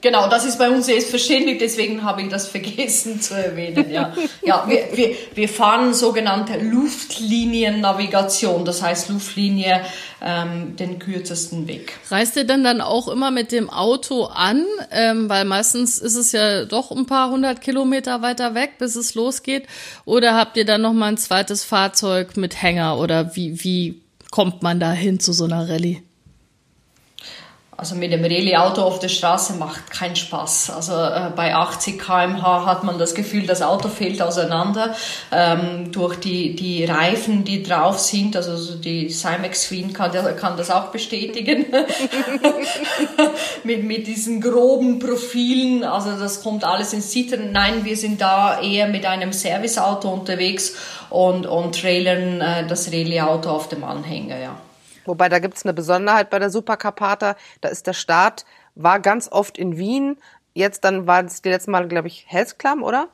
Genau, 0.00 0.28
das 0.28 0.44
ist 0.44 0.58
bei 0.58 0.70
uns 0.70 0.86
selbstverständlich, 0.86 1.58
deswegen 1.58 2.02
habe 2.02 2.22
ich 2.22 2.28
das 2.28 2.48
vergessen 2.48 3.20
zu 3.20 3.34
erwähnen. 3.34 3.90
Ja, 3.90 4.12
ja 4.42 4.64
wir, 4.66 4.88
wir, 4.92 5.16
wir 5.34 5.48
fahren 5.48 5.94
sogenannte 5.94 6.58
Luftliniennavigation, 6.58 8.64
das 8.64 8.82
heißt 8.82 9.08
Luftlinie 9.08 9.82
ähm, 10.20 10.76
den 10.76 10.98
kürzesten 10.98 11.68
Weg. 11.68 11.92
Reist 12.10 12.36
ihr 12.36 12.44
denn 12.44 12.64
dann 12.64 12.80
auch 12.80 13.08
immer 13.08 13.30
mit 13.30 13.52
dem 13.52 13.70
Auto 13.70 14.24
an? 14.24 14.64
Ähm, 14.90 15.28
weil 15.28 15.44
meistens 15.44 15.98
ist 15.98 16.16
es 16.16 16.32
ja 16.32 16.64
doch 16.64 16.90
ein 16.90 17.06
paar 17.06 17.30
hundert 17.30 17.60
Kilometer 17.60 18.22
weiter 18.22 18.54
weg, 18.54 18.78
bis 18.78 18.96
es 18.96 19.14
losgeht. 19.14 19.66
Oder 20.04 20.34
habt 20.34 20.56
ihr 20.56 20.64
dann 20.64 20.82
noch 20.82 20.92
mal 20.92 21.08
ein 21.08 21.18
zweites 21.18 21.64
Fahrzeug 21.64 22.36
mit 22.36 22.62
Hänger? 22.62 22.98
Oder 22.98 23.36
wie, 23.36 23.62
wie 23.64 24.02
kommt 24.30 24.62
man 24.62 24.80
da 24.80 24.92
hin 24.92 25.20
zu 25.20 25.32
so 25.32 25.44
einer 25.44 25.68
Rallye? 25.68 26.02
Also 27.78 27.94
mit 27.94 28.10
dem 28.10 28.22
Rallye-Auto 28.22 28.80
auf 28.80 29.00
der 29.00 29.08
Straße 29.08 29.52
macht 29.54 29.90
keinen 29.90 30.16
Spaß. 30.16 30.70
Also 30.70 30.94
äh, 30.94 31.30
bei 31.36 31.54
80 31.54 31.98
km/h 31.98 32.64
hat 32.64 32.84
man 32.84 32.98
das 32.98 33.14
Gefühl, 33.14 33.46
das 33.46 33.60
Auto 33.60 33.88
fällt 33.88 34.22
auseinander 34.22 34.96
ähm, 35.30 35.92
durch 35.92 36.16
die, 36.16 36.56
die 36.56 36.86
Reifen, 36.86 37.44
die 37.44 37.62
drauf 37.62 37.98
sind. 37.98 38.34
Also 38.34 38.76
die 38.76 39.10
Cymex 39.10 39.68
Queen 39.68 39.92
kann, 39.92 40.10
kann 40.36 40.56
das 40.56 40.70
auch 40.70 40.86
bestätigen. 40.86 41.66
mit, 43.64 43.84
mit 43.84 44.06
diesen 44.06 44.40
groben 44.40 44.98
Profilen, 44.98 45.84
also 45.84 46.18
das 46.18 46.42
kommt 46.42 46.64
alles 46.64 46.94
ins 46.94 47.10
Zittern. 47.10 47.52
Nein, 47.52 47.84
wir 47.84 47.98
sind 47.98 48.22
da 48.22 48.58
eher 48.58 48.88
mit 48.88 49.04
einem 49.04 49.34
Serviceauto 49.34 50.08
unterwegs 50.08 50.76
und, 51.10 51.46
und 51.46 51.78
trailern 51.78 52.40
äh, 52.40 52.66
das 52.66 52.90
Rallye-Auto 52.90 53.50
auf 53.50 53.68
dem 53.68 53.84
Anhänger, 53.84 54.38
ja. 54.38 54.56
Wobei 55.06 55.28
da 55.28 55.38
gibt 55.38 55.56
es 55.56 55.64
eine 55.64 55.72
Besonderheit 55.72 56.30
bei 56.30 56.38
der 56.38 56.50
Supercarpata. 56.50 57.36
Da 57.60 57.68
ist 57.68 57.86
der 57.86 57.92
Start, 57.92 58.44
war 58.74 59.00
ganz 59.00 59.30
oft 59.30 59.58
in 59.58 59.76
Wien. 59.76 60.18
Jetzt 60.54 60.84
dann 60.84 61.06
war 61.06 61.24
es 61.24 61.42
die 61.42 61.50
letzte 61.50 61.70
Mal, 61.70 61.88
glaube 61.88 62.08
ich, 62.08 62.24
Helsklamm, 62.28 62.82
oder? 62.82 63.08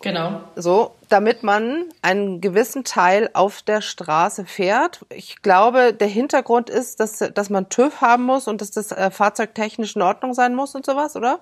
Genau. 0.00 0.40
So, 0.54 0.94
damit 1.08 1.42
man 1.42 1.84
einen 2.00 2.40
gewissen 2.40 2.84
Teil 2.84 3.28
auf 3.34 3.60
der 3.60 3.82
Straße 3.82 4.46
fährt. 4.46 5.04
Ich 5.10 5.42
glaube, 5.42 5.92
der 5.92 6.08
Hintergrund 6.08 6.70
ist, 6.70 7.00
dass, 7.00 7.18
dass 7.18 7.50
man 7.50 7.68
TÜV 7.68 8.00
haben 8.00 8.24
muss 8.24 8.48
und 8.48 8.60
dass 8.62 8.70
das 8.70 8.90
äh, 8.92 9.10
Fahrzeug 9.10 9.54
technisch 9.54 9.94
in 9.94 10.02
Ordnung 10.02 10.32
sein 10.32 10.54
muss 10.54 10.74
und 10.74 10.86
sowas, 10.86 11.14
oder? 11.14 11.40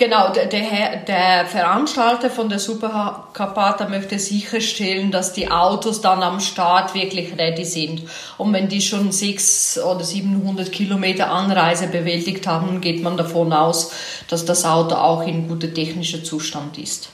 Genau, 0.00 0.32
der, 0.32 0.46
der, 0.46 0.96
der 1.06 1.44
Veranstalter 1.44 2.30
von 2.30 2.48
der 2.48 2.58
Supercarpata 2.58 3.86
möchte 3.86 4.18
sicherstellen, 4.18 5.10
dass 5.10 5.34
die 5.34 5.50
Autos 5.50 6.00
dann 6.00 6.22
am 6.22 6.40
Start 6.40 6.94
wirklich 6.94 7.36
ready 7.36 7.66
sind. 7.66 8.04
Und 8.38 8.54
wenn 8.54 8.70
die 8.70 8.80
schon 8.80 9.12
600 9.12 9.94
oder 9.94 10.02
700 10.02 10.72
Kilometer 10.72 11.30
Anreise 11.30 11.88
bewältigt 11.88 12.46
haben, 12.46 12.80
geht 12.80 13.02
man 13.02 13.18
davon 13.18 13.52
aus, 13.52 13.92
dass 14.26 14.46
das 14.46 14.64
Auto 14.64 14.94
auch 14.94 15.20
in 15.26 15.46
guter 15.46 15.74
technischer 15.74 16.24
Zustand 16.24 16.78
ist. 16.78 17.10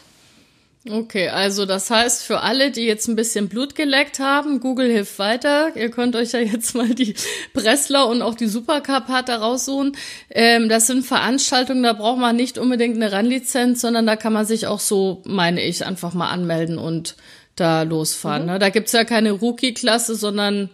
Okay, 0.89 1.29
also 1.29 1.67
das 1.67 1.91
heißt 1.91 2.23
für 2.23 2.43
alle, 2.43 2.71
die 2.71 2.83
jetzt 2.83 3.09
ein 3.09 3.17
bisschen 3.17 3.49
Blut 3.49 3.75
geleckt 3.75 4.21
haben, 4.21 4.61
Google 4.61 4.89
hilft 4.89 5.19
weiter. 5.19 5.75
Ihr 5.75 5.91
könnt 5.91 6.15
euch 6.15 6.31
ja 6.31 6.39
jetzt 6.39 6.77
mal 6.77 6.95
die 6.95 7.15
Breslau 7.53 8.09
und 8.09 8.23
auch 8.23 8.37
die 8.37 8.47
Supercarpata 8.47 9.37
raussuchen. 9.37 9.97
Ähm, 10.31 10.69
das 10.69 10.87
sind 10.87 11.05
Veranstaltungen, 11.05 11.83
da 11.83 11.93
braucht 11.93 12.21
man 12.21 12.37
nicht 12.37 12.57
unbedingt 12.57 12.97
eine 12.97 13.11
Rennlizenz, 13.11 13.81
sondern 13.81 14.07
da 14.07 14.15
kann 14.15 14.33
man 14.33 14.47
sich 14.47 14.69
auch 14.69 14.79
so, 14.79 15.23
meine 15.25 15.61
ich, 15.61 15.85
einfach 15.85 16.15
mal 16.15 16.31
anmelden 16.31 16.79
und 16.79 17.17
da 17.57 17.83
losfahren. 17.83 18.43
Mhm. 18.43 18.53
Ne? 18.53 18.59
Da 18.61 18.69
gibt's 18.69 18.93
ja 18.93 19.03
keine 19.03 19.33
Rookie-Klasse, 19.33 20.15
sondern 20.15 20.71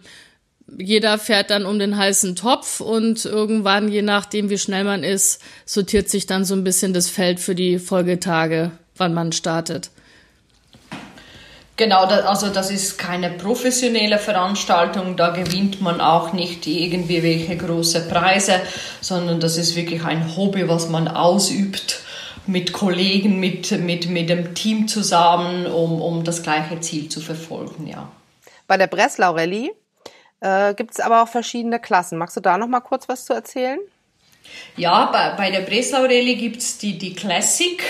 jeder 0.77 1.17
fährt 1.17 1.49
dann 1.49 1.65
um 1.65 1.79
den 1.79 1.97
heißen 1.97 2.35
Topf 2.35 2.81
und 2.81 3.25
irgendwann, 3.25 3.91
je 3.91 4.03
nachdem 4.03 4.51
wie 4.51 4.59
schnell 4.59 4.83
man 4.83 5.03
ist, 5.03 5.41
sortiert 5.65 6.09
sich 6.09 6.27
dann 6.27 6.45
so 6.45 6.53
ein 6.53 6.63
bisschen 6.63 6.93
das 6.93 7.09
Feld 7.09 7.39
für 7.39 7.55
die 7.55 7.79
Folgetage, 7.79 8.71
wann 8.95 9.15
man 9.15 9.31
startet. 9.31 9.89
Genau, 11.75 12.03
also 12.03 12.49
das 12.49 12.69
ist 12.69 12.99
keine 12.99 13.31
professionelle 13.31 14.19
Veranstaltung, 14.19 15.15
da 15.15 15.29
gewinnt 15.29 15.81
man 15.81 16.01
auch 16.01 16.31
nicht 16.31 16.67
irgendwie 16.67 17.23
welche 17.23 17.57
große 17.57 18.07
Preise, 18.07 18.61
sondern 19.01 19.39
das 19.39 19.57
ist 19.57 19.75
wirklich 19.75 20.03
ein 20.03 20.35
Hobby, 20.37 20.67
was 20.69 20.89
man 20.89 21.07
ausübt 21.07 22.01
mit 22.45 22.73
Kollegen, 22.73 23.39
mit, 23.39 23.71
mit, 23.71 24.07
mit 24.07 24.29
dem 24.29 24.53
Team 24.53 24.87
zusammen, 24.87 25.65
um, 25.65 25.99
um 25.99 26.23
das 26.23 26.43
gleiche 26.43 26.79
Ziel 26.79 27.09
zu 27.09 27.21
verfolgen, 27.21 27.87
ja. 27.87 28.11
Bei 28.67 28.77
der 28.77 28.87
Breslau 28.87 29.31
Rallye 29.31 29.71
äh, 30.41 30.75
gibt 30.75 30.91
es 30.91 30.99
aber 30.99 31.23
auch 31.23 31.27
verschiedene 31.27 31.79
Klassen. 31.79 32.17
Magst 32.19 32.37
du 32.37 32.41
da 32.41 32.57
noch 32.57 32.67
mal 32.67 32.81
kurz 32.81 33.09
was 33.09 33.25
zu 33.25 33.33
erzählen? 33.33 33.79
Ja, 34.75 35.05
bei, 35.11 35.31
bei 35.37 35.51
der 35.51 35.61
Breslau 35.61 36.01
Rallye 36.01 36.35
gibt 36.35 36.57
es 36.57 36.77
die, 36.77 36.97
die 36.97 37.15
Classic 37.15 37.81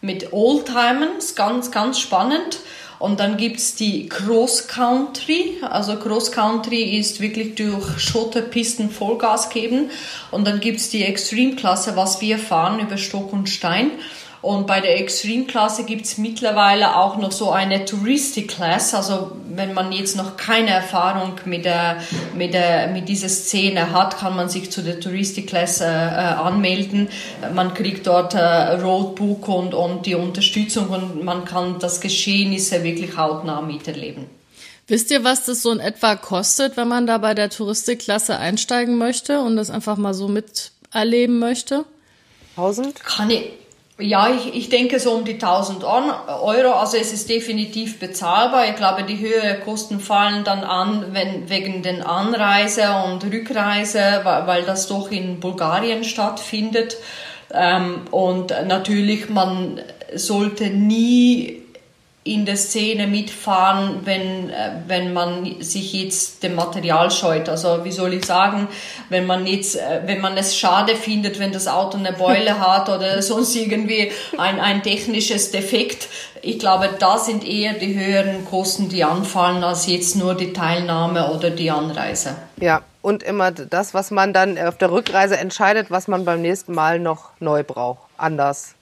mit 0.00 0.32
Oldtimers, 0.32 1.34
ganz, 1.34 1.70
ganz 1.70 1.98
spannend. 1.98 2.58
Und 3.04 3.20
dann 3.20 3.36
gibt's 3.36 3.74
die 3.74 4.08
Cross 4.08 4.66
Country. 4.66 5.58
Also 5.60 5.96
Cross 5.96 6.32
Country 6.32 6.96
ist 6.96 7.20
wirklich 7.20 7.54
durch 7.54 7.98
Schotterpisten 7.98 8.88
Vollgas 8.90 9.50
geben. 9.50 9.90
Und 10.30 10.46
dann 10.46 10.58
gibt's 10.58 10.88
die 10.88 11.04
Extreme 11.04 11.54
Klasse, 11.54 11.96
was 11.96 12.22
wir 12.22 12.38
fahren 12.38 12.80
über 12.80 12.96
Stock 12.96 13.30
und 13.34 13.50
Stein. 13.50 13.90
Und 14.44 14.66
bei 14.66 14.82
der 14.82 14.98
Extreme-Klasse 15.00 15.84
gibt's 15.84 16.18
mittlerweile 16.18 16.96
auch 16.96 17.16
noch 17.16 17.32
so 17.32 17.50
eine 17.50 17.86
Touristic-Class. 17.86 18.92
Also 18.94 19.32
wenn 19.48 19.72
man 19.72 19.90
jetzt 19.90 20.16
noch 20.16 20.36
keine 20.36 20.68
Erfahrung 20.68 21.32
mit, 21.46 21.64
der, 21.64 22.02
mit, 22.34 22.52
der, 22.52 22.88
mit 22.88 23.08
dieser 23.08 23.30
Szene 23.30 23.90
hat, 23.92 24.18
kann 24.18 24.36
man 24.36 24.50
sich 24.50 24.70
zu 24.70 24.82
der 24.82 25.00
Touristic-Class 25.00 25.80
äh, 25.80 25.86
äh, 25.86 25.88
anmelden. 25.88 27.08
Man 27.54 27.72
kriegt 27.72 28.06
dort 28.06 28.34
äh, 28.34 28.74
Roadbook 28.74 29.48
und, 29.48 29.72
und 29.72 30.04
die 30.04 30.14
Unterstützung 30.14 30.90
und 30.90 31.24
man 31.24 31.46
kann 31.46 31.78
das 31.78 32.02
Geschehnisse 32.02 32.84
wirklich 32.84 33.16
hautnah 33.16 33.62
miterleben. 33.62 34.26
Wisst 34.88 35.10
ihr, 35.10 35.24
was 35.24 35.46
das 35.46 35.62
so 35.62 35.72
in 35.72 35.80
etwa 35.80 36.16
kostet, 36.16 36.76
wenn 36.76 36.88
man 36.88 37.06
da 37.06 37.16
bei 37.16 37.32
der 37.32 37.48
Touristikklasse 37.48 38.36
einsteigen 38.36 38.98
möchte 38.98 39.40
und 39.40 39.56
das 39.56 39.70
einfach 39.70 39.96
mal 39.96 40.12
so 40.12 40.28
miterleben 40.28 41.38
möchte? 41.38 41.86
1000? 42.56 43.02
Kann 43.02 43.30
ich, 43.30 43.50
ja, 43.98 44.28
ich, 44.28 44.54
ich 44.54 44.68
denke 44.70 44.98
so 44.98 45.12
um 45.12 45.24
die 45.24 45.34
1000 45.34 45.84
Euro. 45.84 46.72
Also 46.72 46.96
es 46.96 47.12
ist 47.12 47.30
definitiv 47.30 48.00
bezahlbar. 48.00 48.68
Ich 48.68 48.74
glaube, 48.74 49.04
die 49.04 49.18
höheren 49.18 49.60
Kosten 49.62 50.00
fallen 50.00 50.42
dann 50.42 50.64
an, 50.64 51.06
wenn 51.12 51.48
wegen 51.48 51.82
den 51.82 52.02
Anreise 52.02 52.88
und 53.06 53.24
Rückreise, 53.24 54.20
weil, 54.24 54.46
weil 54.48 54.62
das 54.64 54.88
doch 54.88 55.12
in 55.12 55.38
Bulgarien 55.38 56.02
stattfindet. 56.02 56.96
Ähm, 57.52 58.02
und 58.10 58.52
natürlich, 58.66 59.28
man 59.28 59.80
sollte 60.12 60.70
nie 60.70 61.63
in 62.26 62.46
der 62.46 62.56
Szene 62.56 63.06
mitfahren, 63.06 64.00
wenn, 64.04 64.48
äh, 64.48 64.70
wenn 64.86 65.12
man 65.12 65.60
sich 65.60 65.92
jetzt 65.92 66.42
dem 66.42 66.54
Material 66.54 67.10
scheut. 67.10 67.50
Also 67.50 67.84
wie 67.84 67.92
soll 67.92 68.14
ich 68.14 68.24
sagen, 68.24 68.66
wenn 69.10 69.26
man 69.26 69.46
jetzt, 69.46 69.76
äh, 69.76 70.00
wenn 70.06 70.22
man 70.22 70.34
es 70.38 70.56
schade 70.56 70.96
findet, 70.96 71.38
wenn 71.38 71.52
das 71.52 71.68
Auto 71.68 71.98
eine 71.98 72.14
Beule 72.14 72.58
hat 72.66 72.88
oder 72.88 73.20
sonst 73.20 73.54
irgendwie 73.54 74.10
ein, 74.38 74.58
ein 74.58 74.82
technisches 74.82 75.50
Defekt. 75.50 76.08
Ich 76.40 76.58
glaube, 76.58 76.88
da 76.98 77.18
sind 77.18 77.46
eher 77.46 77.74
die 77.74 77.94
höheren 77.94 78.46
Kosten, 78.46 78.88
die 78.88 79.04
anfallen, 79.04 79.62
als 79.62 79.86
jetzt 79.86 80.16
nur 80.16 80.34
die 80.34 80.54
Teilnahme 80.54 81.30
oder 81.30 81.50
die 81.50 81.70
Anreise. 81.70 82.36
Ja, 82.58 82.80
und 83.02 83.22
immer 83.22 83.50
das, 83.50 83.92
was 83.92 84.10
man 84.10 84.32
dann 84.32 84.58
auf 84.58 84.78
der 84.78 84.90
Rückreise 84.90 85.36
entscheidet, 85.36 85.90
was 85.90 86.08
man 86.08 86.24
beim 86.24 86.40
nächsten 86.40 86.72
Mal 86.72 86.98
noch 86.98 87.32
neu 87.38 87.62
braucht. 87.64 88.00
Anders. 88.16 88.74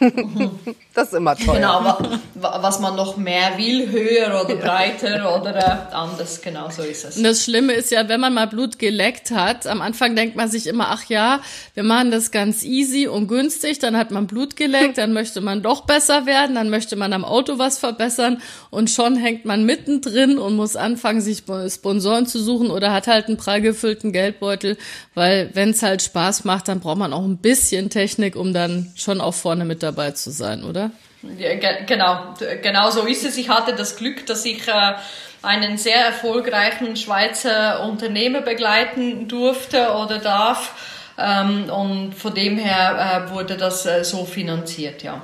das 0.94 1.08
ist 1.08 1.14
immer 1.14 1.36
toll. 1.36 1.56
Genau, 1.56 1.98
was 2.34 2.80
man 2.80 2.94
noch 2.96 3.16
mehr 3.16 3.56
will, 3.56 3.90
höher 3.90 4.44
oder 4.44 4.54
breiter 4.56 5.40
oder 5.40 5.56
äh, 5.56 5.94
anders, 5.94 6.40
genau 6.40 6.70
so 6.70 6.82
ist 6.82 7.04
es. 7.04 7.16
Und 7.16 7.24
das 7.24 7.44
Schlimme 7.44 7.72
ist 7.72 7.90
ja, 7.90 8.08
wenn 8.08 8.20
man 8.20 8.34
mal 8.34 8.46
Blut 8.46 8.78
geleckt 8.78 9.30
hat, 9.30 9.66
am 9.66 9.80
Anfang 9.80 10.14
denkt 10.14 10.36
man 10.36 10.48
sich 10.48 10.66
immer, 10.66 10.88
ach 10.90 11.04
ja, 11.08 11.40
wir 11.74 11.82
machen 11.82 12.10
das 12.10 12.30
ganz 12.30 12.62
easy 12.62 13.08
und 13.08 13.28
günstig, 13.28 13.78
dann 13.78 13.96
hat 13.96 14.10
man 14.10 14.26
Blut 14.26 14.56
geleckt, 14.56 14.98
dann 14.98 15.12
möchte 15.12 15.40
man 15.40 15.62
doch 15.62 15.82
besser 15.84 16.26
werden, 16.26 16.54
dann 16.54 16.70
möchte 16.70 16.96
man 16.96 17.12
am 17.12 17.24
Auto 17.24 17.58
was 17.58 17.78
verbessern 17.78 18.40
und 18.70 18.90
schon 18.90 19.16
hängt 19.16 19.44
man 19.44 19.64
mittendrin 19.64 20.38
und 20.38 20.56
muss 20.56 20.76
anfangen, 20.76 21.20
sich 21.20 21.42
Sponsoren 21.68 22.26
zu 22.26 22.40
suchen 22.40 22.70
oder 22.70 22.92
hat 22.92 23.06
halt 23.06 23.26
einen 23.26 23.36
prall 23.36 23.60
gefüllten 23.60 24.12
Geldbeutel, 24.12 24.76
weil 25.14 25.50
wenn 25.54 25.70
es 25.70 25.82
halt 25.82 26.02
Spaß 26.02 26.44
macht, 26.44 26.68
dann 26.68 26.80
braucht 26.80 26.98
man 26.98 27.12
auch 27.12 27.24
ein 27.24 27.38
bisschen 27.38 27.90
Technik, 27.90 28.36
um 28.36 28.52
dann 28.52 28.92
schon 28.94 29.20
auch 29.20 29.34
vorne 29.34 29.64
mit 29.64 29.77
dabei 29.82 30.12
zu 30.12 30.30
sein, 30.30 30.64
oder? 30.64 30.90
Ja, 31.22 31.54
ge 31.54 31.84
genau, 31.86 32.34
genau 32.62 32.90
so 32.90 33.02
ist 33.06 33.24
es. 33.24 33.36
Ich 33.36 33.48
hatte 33.48 33.74
das 33.74 33.96
Glück, 33.96 34.26
dass 34.26 34.44
ich 34.44 34.68
äh, 34.68 34.94
einen 35.42 35.78
sehr 35.78 36.04
erfolgreichen 36.04 36.96
Schweizer 36.96 37.84
Unternehmer 37.84 38.40
begleiten 38.40 39.28
durfte 39.28 39.92
oder 39.92 40.18
darf. 40.18 40.74
Ähm, 41.18 41.68
und 41.70 42.14
von 42.14 42.34
dem 42.34 42.58
her 42.58 43.26
äh, 43.26 43.30
wurde 43.32 43.56
das 43.56 43.84
äh, 43.86 44.04
so 44.04 44.24
finanziert, 44.24 45.02
ja. 45.02 45.20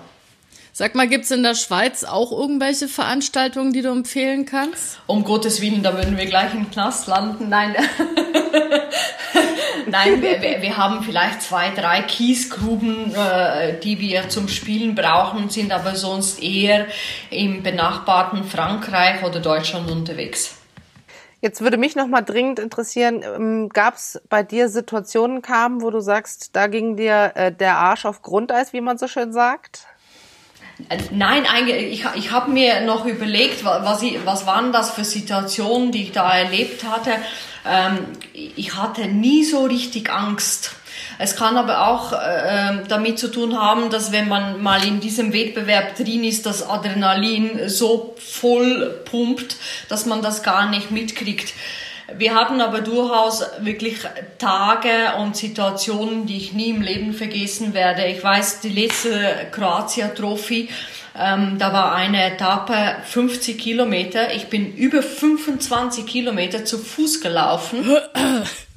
Sag 0.73 0.97
mal, 0.97 1.07
gibt's 1.07 1.31
in 1.31 1.45
der 1.45 1.55
Schweiz 1.55 2.03
auch 2.03 2.33
irgendwelche 2.33 2.89
Veranstaltungen, 2.89 3.73
die 3.73 3.83
du 3.83 3.91
empfehlen 3.91 4.45
kannst? 4.45 4.99
Um 5.07 5.23
Gottes 5.23 5.61
Willen, 5.61 5.85
da 5.85 5.95
würden 5.95 6.17
wir 6.17 6.27
gleich 6.27 6.53
im 6.53 6.69
Knast 6.69 7.07
landen. 7.07 7.49
Nein. 7.49 7.77
Nein, 9.91 10.23
wir, 10.23 10.41
wir, 10.41 10.77
haben 10.77 11.03
vielleicht 11.03 11.43
zwei, 11.43 11.71
drei 11.71 12.03
Kiesgruben, 12.03 13.15
äh, 13.15 13.79
die 13.81 14.01
wir 14.01 14.29
zum 14.29 14.49
Spielen 14.49 14.95
brauchen, 14.95 15.49
sind 15.49 15.73
aber 15.73 15.95
sonst 15.95 16.43
eher 16.43 16.87
im 17.31 17.63
benachbarten 17.63 18.45
Frankreich 18.45 19.23
oder 19.23 19.41
Deutschland 19.41 19.91
unterwegs. 19.91 20.57
Jetzt 21.41 21.61
würde 21.61 21.77
mich 21.77 21.95
noch 21.95 22.07
mal 22.07 22.23
dringend 22.23 22.59
interessieren, 22.59 23.23
ähm, 23.23 23.69
gab 23.69 23.97
es 23.97 24.19
bei 24.31 24.43
dir 24.43 24.71
Situationen 24.71 25.43
kamen, 25.43 25.83
wo 25.83 25.91
du 25.91 26.01
sagst, 26.01 26.57
da 26.57 26.69
ging 26.69 26.97
dir 26.97 27.33
äh, 27.35 27.53
der 27.53 27.77
Arsch 27.77 28.07
auf 28.07 28.23
Grundeis, 28.23 28.73
wie 28.73 28.81
man 28.81 28.97
so 28.97 29.09
schön 29.09 29.31
sagt? 29.31 29.87
Äh, 30.89 30.97
nein, 31.11 31.45
eigentlich, 31.47 31.93
ich, 31.93 32.07
ich 32.15 32.31
habe 32.31 32.51
mir 32.51 32.81
noch 32.81 33.05
überlegt, 33.05 33.65
was, 33.65 34.03
ich, 34.03 34.25
was 34.25 34.47
waren 34.47 34.73
das 34.73 34.93
für 34.93 35.05
Situationen, 35.05 35.93
die 35.93 36.05
ich 36.05 36.13
da 36.13 36.35
erlebt 36.35 36.85
hatte. 36.85 37.13
Ähm, 37.67 37.99
ich 38.33 38.75
hatte 38.75 39.07
nie 39.07 39.45
so 39.45 39.65
richtig 39.65 40.11
Angst. 40.11 40.73
Es 41.19 41.37
kann 41.37 41.57
aber 41.57 41.89
auch 41.89 42.13
äh, 42.13 42.83
damit 42.89 43.19
zu 43.19 43.29
tun 43.29 43.59
haben, 43.59 43.91
dass 43.91 44.13
wenn 44.13 44.29
man 44.29 44.63
mal 44.63 44.85
in 44.85 45.01
diesem 45.01 45.33
Wettbewerb 45.33 45.97
drin 45.97 46.25
ist, 46.25 46.47
das 46.47 46.69
Adrenalin 46.69 47.69
so 47.69 48.17
voll 48.19 49.03
pumpt, 49.05 49.57
dass 49.89 50.07
man 50.07 50.23
das 50.23 50.43
gar 50.43 50.69
nicht 50.71 50.91
mitkriegt. 50.91 51.53
Wir 52.13 52.35
hatten 52.35 52.61
aber 52.61 52.83
durchaus 52.83 53.43
wirklich 53.61 53.97
Tage 54.39 55.15
und 55.21 55.37
Situationen, 55.37 56.27
die 56.27 56.37
ich 56.37 56.53
nie 56.53 56.71
im 56.71 56.83
Leben 56.83 57.15
vergessen 57.15 57.73
werde. 57.73 58.05
Ich 58.07 58.23
weiß, 58.23 58.61
die 58.61 58.69
letzte 58.69 59.47
Kroatia-Trophy, 59.51 60.69
ähm, 61.19 61.57
da 61.59 61.73
war 61.73 61.95
eine 61.95 62.33
Etappe 62.33 62.97
50 63.05 63.59
Kilometer. 63.59 64.35
Ich 64.35 64.49
bin 64.49 64.75
über 64.75 65.03
25 65.03 66.07
Kilometer 66.07 66.65
zu 66.65 66.79
Fuß 66.79 67.21
gelaufen. 67.21 67.97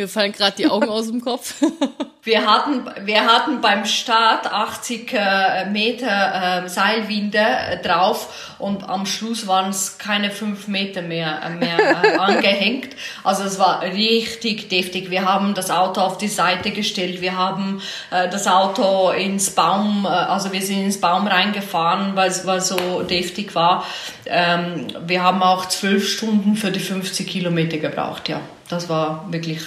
Mir 0.00 0.08
fallen 0.08 0.32
gerade 0.32 0.56
die 0.56 0.66
Augen 0.66 0.88
aus 0.88 1.08
dem 1.08 1.20
Kopf. 1.20 1.56
Wir 2.22 2.46
hatten, 2.46 2.84
wir 3.06 3.24
hatten 3.24 3.62
beim 3.62 3.86
Start 3.86 4.52
80 4.52 5.10
äh, 5.14 5.64
Meter 5.70 6.64
äh, 6.64 6.68
Seilwinde 6.68 7.38
äh, 7.38 7.82
drauf 7.82 8.54
und 8.58 8.86
am 8.86 9.06
Schluss 9.06 9.46
waren 9.46 9.70
es 9.70 9.96
keine 9.96 10.30
fünf 10.30 10.68
Meter 10.68 11.00
mehr, 11.00 11.40
äh, 11.42 11.48
mehr 11.48 12.20
angehängt. 12.20 12.90
Also 13.24 13.44
es 13.44 13.58
war 13.58 13.80
richtig 13.80 14.68
deftig. 14.68 15.10
Wir 15.10 15.24
haben 15.24 15.54
das 15.54 15.70
Auto 15.70 16.02
auf 16.02 16.18
die 16.18 16.28
Seite 16.28 16.72
gestellt. 16.72 17.22
Wir 17.22 17.38
haben 17.38 17.80
das 18.10 18.46
Auto 18.46 19.12
ins 19.12 19.54
Baum, 19.54 20.04
also 20.04 20.52
wir 20.52 20.60
sind 20.60 20.84
ins 20.84 21.00
Baum 21.00 21.26
reingefahren, 21.26 22.16
weil 22.16 22.28
es 22.28 22.68
so 22.68 23.00
deftig 23.00 23.54
war. 23.54 23.86
Ähm, 24.26 24.88
wir 25.06 25.22
haben 25.22 25.42
auch 25.42 25.64
zwölf 25.68 26.06
Stunden 26.06 26.54
für 26.54 26.70
die 26.70 26.80
50 26.80 27.26
Kilometer 27.26 27.78
gebraucht. 27.78 28.28
Ja, 28.28 28.42
das 28.68 28.90
war 28.90 29.24
wirklich 29.30 29.62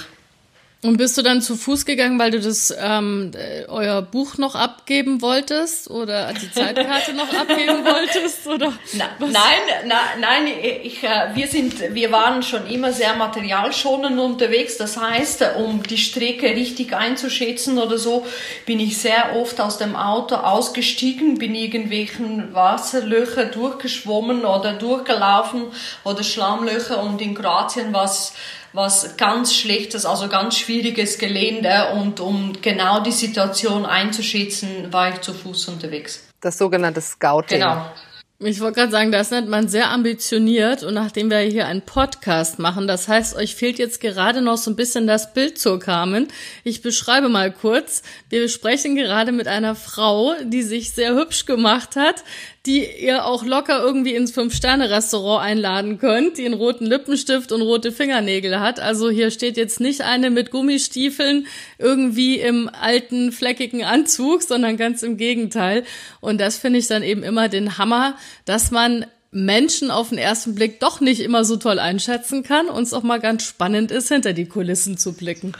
und 0.84 0.98
bist 0.98 1.18
du 1.18 1.22
dann 1.22 1.42
zu 1.42 1.56
Fuß 1.56 1.86
gegangen, 1.86 2.20
weil 2.20 2.32
du 2.32 2.42
das 2.42 2.74
ähm, 2.78 3.32
äh, 3.36 3.66
euer 3.68 4.02
Buch 4.02 4.38
noch 4.38 4.56
abgeben 4.56 5.22
wolltest 5.22 5.90
oder 5.90 6.34
die 6.34 6.52
Zeitkarte 6.52 7.14
noch 7.14 7.34
abgeben 7.40 7.86
wolltest 7.86 8.46
oder? 8.46 8.74
Na, 8.94 9.06
nein, 9.20 9.32
na, 9.88 9.96
nein, 10.20 10.48
ich, 10.84 11.02
äh, 11.04 11.30
wir 11.34 11.48
sind, 11.48 11.94
wir 11.94 12.12
waren 12.12 12.44
schon 12.44 12.68
immer 12.68 12.92
sehr 12.92 13.16
materialschonend 13.16 14.20
unterwegs. 14.20 14.78
Das 14.78 14.98
heißt, 14.98 15.46
um 15.58 15.82
die 15.84 15.98
Strecke 15.98 16.48
richtig 16.48 16.94
einzuschätzen 16.94 17.78
oder 17.78 17.98
so, 17.98 18.28
bin 18.66 18.80
ich 18.82 18.98
sehr 18.98 19.38
oft 19.38 19.62
aus 19.62 19.78
dem 19.78 19.96
Auto 19.96 20.36
ausgestiegen, 20.36 21.38
bin 21.38 21.56
irgendwelchen 21.56 22.54
Wasserlöcher 22.54 23.46
durchgeschwommen 23.46 24.44
oder 24.44 24.74
durchgelaufen 24.74 25.64
oder 26.04 26.24
Schlammlöcher 26.24 27.02
und 27.02 27.22
in 27.22 27.36
Kroatien 27.36 27.94
was 27.94 28.34
was 28.74 29.18
ganz 29.18 29.54
schlechtes, 29.54 30.06
also 30.06 30.28
ganz 30.28 30.58
schwieriges 30.58 31.18
Gelände 31.18 31.94
und 31.94 32.20
um 32.20 32.54
genau 32.62 33.02
die 33.02 33.12
Situation 33.12 33.86
einzuschätzen, 33.86 34.92
war 34.92 35.14
ich 35.14 35.22
zu 35.22 35.34
Fuß 35.34 35.70
unterwegs. 35.70 36.28
Das 36.42 36.58
sogenannte 36.58 37.00
Scouting. 37.00 37.60
Genau. 37.60 37.86
Ich 38.46 38.60
wollte 38.60 38.82
gerade 38.82 38.92
sagen, 38.92 39.12
das 39.14 39.32
nennt 39.32 39.48
man 39.48 39.70
sehr 39.70 39.90
ambitioniert 39.90 40.84
und 40.84 40.96
nachdem 40.96 41.30
wir 41.30 41.38
hier 41.38 41.66
einen 41.66 41.82
Podcast 41.82 42.60
machen, 42.60 42.88
das 42.88 43.08
heißt, 43.08 43.38
euch 43.38 43.56
fehlt 43.56 43.80
jetzt 43.80 44.02
gerade 44.02 44.42
noch 44.42 44.58
so 44.58 44.70
ein 44.70 44.76
bisschen 44.76 45.08
das 45.08 45.34
Bild 45.34 45.58
zur 45.58 45.80
Carmen. 45.80 46.28
Ich 46.66 46.82
beschreibe 46.82 47.30
mal 47.30 47.54
kurz. 47.54 48.02
Wir 48.28 48.50
sprechen 48.50 48.96
gerade 48.96 49.32
mit 49.32 49.48
einer 49.48 49.76
Frau, 49.76 50.34
die 50.44 50.64
sich 50.64 50.92
sehr 50.92 51.16
hübsch 51.16 51.46
gemacht 51.46 51.96
hat, 51.96 52.24
die 52.66 52.86
ihr 52.86 53.26
auch 53.26 53.44
locker 53.44 53.82
irgendwie 53.82 54.16
ins 54.16 54.32
Fünf-Sterne-Restaurant 54.32 55.44
einladen 55.44 56.00
könnt, 56.00 56.38
die 56.38 56.46
einen 56.46 56.54
roten 56.54 56.86
Lippenstift 56.86 57.52
und 57.52 57.62
rote 57.62 57.92
Fingernägel 57.92 58.62
hat. 58.62 58.80
Also 58.80 59.10
hier 59.10 59.32
steht 59.32 59.58
jetzt 59.58 59.82
nicht 59.82 60.02
eine 60.02 60.30
mit 60.30 60.50
Gummistiefeln 60.50 61.48
irgendwie 61.78 62.40
im 62.40 62.70
alten, 62.70 63.34
fleckigen 63.34 63.84
Anzug, 63.84 64.44
sondern 64.44 64.78
ganz 64.78 65.04
im 65.04 65.18
Gegenteil. 65.18 65.84
Und 66.22 66.40
das 66.40 66.58
finde 66.58 66.80
ich 66.80 66.88
dann 66.88 67.04
eben 67.04 67.24
immer 67.24 67.50
den 67.50 67.78
Hammer, 67.78 68.18
dass 68.46 68.72
man 68.72 69.06
Menschen 69.32 69.92
auf 69.92 70.10
den 70.10 70.18
ersten 70.18 70.56
Blick 70.56 70.80
doch 70.80 71.02
nicht 71.02 71.20
immer 71.20 71.44
so 71.44 71.58
toll 71.58 71.80
einschätzen 71.80 72.44
kann 72.44 72.70
und 72.70 72.84
es 72.84 72.94
auch 72.94 73.04
mal 73.04 73.20
ganz 73.20 73.44
spannend 73.44 73.92
ist, 73.92 74.08
hinter 74.08 74.32
die 74.32 74.46
Kulissen 74.46 74.98
zu 74.98 75.14
blicken. 75.14 75.54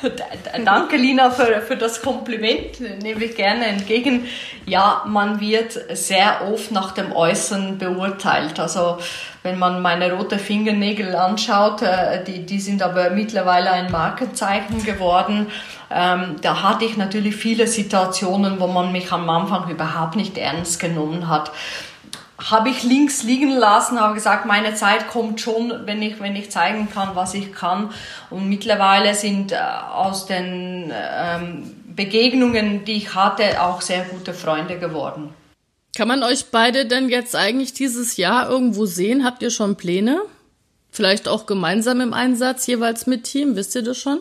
Danke, 0.64 0.96
Lina, 0.96 1.30
für, 1.30 1.60
für 1.60 1.76
das 1.76 2.02
Kompliment. 2.02 2.80
Nehme 3.02 3.24
ich 3.24 3.36
gerne 3.36 3.66
entgegen. 3.66 4.26
Ja, 4.66 5.04
man 5.06 5.40
wird 5.40 5.78
sehr 5.96 6.48
oft 6.52 6.70
nach 6.70 6.92
dem 6.92 7.12
Äußeren 7.12 7.78
beurteilt. 7.78 8.60
Also, 8.60 8.98
wenn 9.42 9.58
man 9.58 9.82
meine 9.82 10.12
roten 10.12 10.38
Fingernägel 10.38 11.14
anschaut, 11.14 11.82
äh, 11.82 12.22
die, 12.24 12.44
die 12.44 12.60
sind 12.60 12.82
aber 12.82 13.10
mittlerweile 13.10 13.70
ein 13.70 13.90
Markenzeichen 13.90 14.84
geworden. 14.84 15.46
Ähm, 15.90 16.36
da 16.42 16.62
hatte 16.62 16.84
ich 16.84 16.96
natürlich 16.96 17.34
viele 17.34 17.66
Situationen, 17.66 18.60
wo 18.60 18.66
man 18.66 18.92
mich 18.92 19.10
am 19.10 19.28
Anfang 19.28 19.70
überhaupt 19.70 20.16
nicht 20.16 20.36
ernst 20.38 20.80
genommen 20.80 21.28
hat 21.28 21.50
habe 22.38 22.70
ich 22.70 22.84
links 22.84 23.24
liegen 23.24 23.50
lassen, 23.50 24.00
habe 24.00 24.14
gesagt, 24.14 24.46
meine 24.46 24.74
Zeit 24.74 25.08
kommt 25.08 25.40
schon, 25.40 25.72
wenn 25.86 26.00
ich, 26.02 26.20
wenn 26.20 26.36
ich 26.36 26.50
zeigen 26.50 26.88
kann, 26.92 27.16
was 27.16 27.34
ich 27.34 27.52
kann. 27.52 27.90
Und 28.30 28.48
mittlerweile 28.48 29.14
sind 29.14 29.52
äh, 29.52 29.56
aus 29.56 30.26
den 30.26 30.92
ähm, 30.92 31.74
Begegnungen, 31.86 32.84
die 32.84 32.92
ich 32.92 33.14
hatte, 33.14 33.60
auch 33.60 33.80
sehr 33.80 34.04
gute 34.04 34.32
Freunde 34.32 34.78
geworden. 34.78 35.34
Kann 35.96 36.06
man 36.06 36.22
euch 36.22 36.46
beide 36.52 36.86
denn 36.86 37.08
jetzt 37.08 37.34
eigentlich 37.34 37.72
dieses 37.72 38.16
Jahr 38.16 38.48
irgendwo 38.48 38.86
sehen? 38.86 39.24
Habt 39.24 39.42
ihr 39.42 39.50
schon 39.50 39.76
Pläne? 39.76 40.20
Vielleicht 40.90 41.26
auch 41.26 41.46
gemeinsam 41.46 42.00
im 42.00 42.14
Einsatz, 42.14 42.68
jeweils 42.68 43.08
mit 43.08 43.24
Team, 43.24 43.56
wisst 43.56 43.74
ihr 43.74 43.82
das 43.82 43.98
schon? 43.98 44.20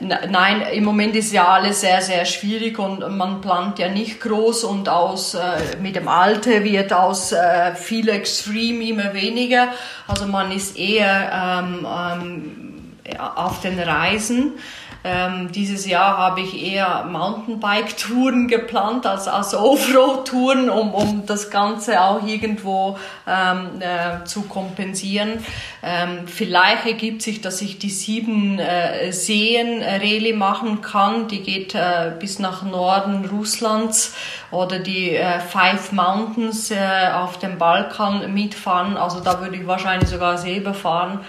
Nein, 0.00 0.62
im 0.72 0.84
Moment 0.84 1.14
ist 1.16 1.32
ja 1.32 1.46
alles 1.46 1.82
sehr, 1.82 2.00
sehr 2.00 2.24
schwierig 2.24 2.78
und 2.78 3.16
man 3.16 3.40
plant 3.40 3.78
ja 3.78 3.88
nicht 3.88 4.20
groß 4.20 4.64
und 4.64 4.88
aus 4.88 5.34
äh, 5.34 5.76
mit 5.80 5.96
dem 5.96 6.08
Alter 6.08 6.64
wird 6.64 6.92
aus 6.92 7.32
äh, 7.32 7.74
viel 7.74 8.08
Extreme 8.08 8.84
immer 8.84 9.14
weniger. 9.14 9.68
Also 10.08 10.26
man 10.26 10.50
ist 10.50 10.78
eher 10.78 11.60
ähm, 11.62 11.86
ähm, 11.86 12.96
auf 13.36 13.60
den 13.60 13.78
Reisen. 13.78 14.54
Ähm, 15.04 15.52
dieses 15.52 15.86
Jahr 15.86 16.16
habe 16.18 16.40
ich 16.40 16.60
eher 16.60 17.04
Mountainbike-Touren 17.04 18.48
geplant 18.48 19.06
als, 19.06 19.28
als 19.28 19.54
Offroad-Touren, 19.54 20.68
um, 20.68 20.94
um 20.94 21.26
das 21.26 21.50
Ganze 21.50 22.02
auch 22.02 22.26
irgendwo 22.26 22.98
ähm, 23.26 23.80
äh, 23.80 24.24
zu 24.24 24.42
kompensieren. 24.42 25.44
Ähm, 25.82 26.26
vielleicht 26.26 26.86
ergibt 26.86 27.22
sich, 27.22 27.40
dass 27.40 27.62
ich 27.62 27.78
die 27.78 27.90
sieben 27.90 28.58
äh, 28.58 29.12
Seen 29.12 29.82
Rallye 29.82 30.32
machen 30.32 30.80
kann. 30.80 31.28
Die 31.28 31.42
geht 31.42 31.74
äh, 31.74 32.12
bis 32.18 32.38
nach 32.38 32.62
Norden 32.62 33.24
Russlands 33.26 34.14
oder 34.50 34.78
die 34.80 35.10
äh, 35.10 35.40
Five 35.40 35.92
Mountains 35.92 36.70
äh, 36.70 37.10
auf 37.14 37.38
dem 37.38 37.58
Balkan 37.58 38.32
mitfahren. 38.34 38.96
Also 38.96 39.20
da 39.20 39.40
würde 39.40 39.56
ich 39.56 39.66
wahrscheinlich 39.66 40.08
sogar 40.08 40.38
selber 40.38 40.74
fahren. 40.74 41.20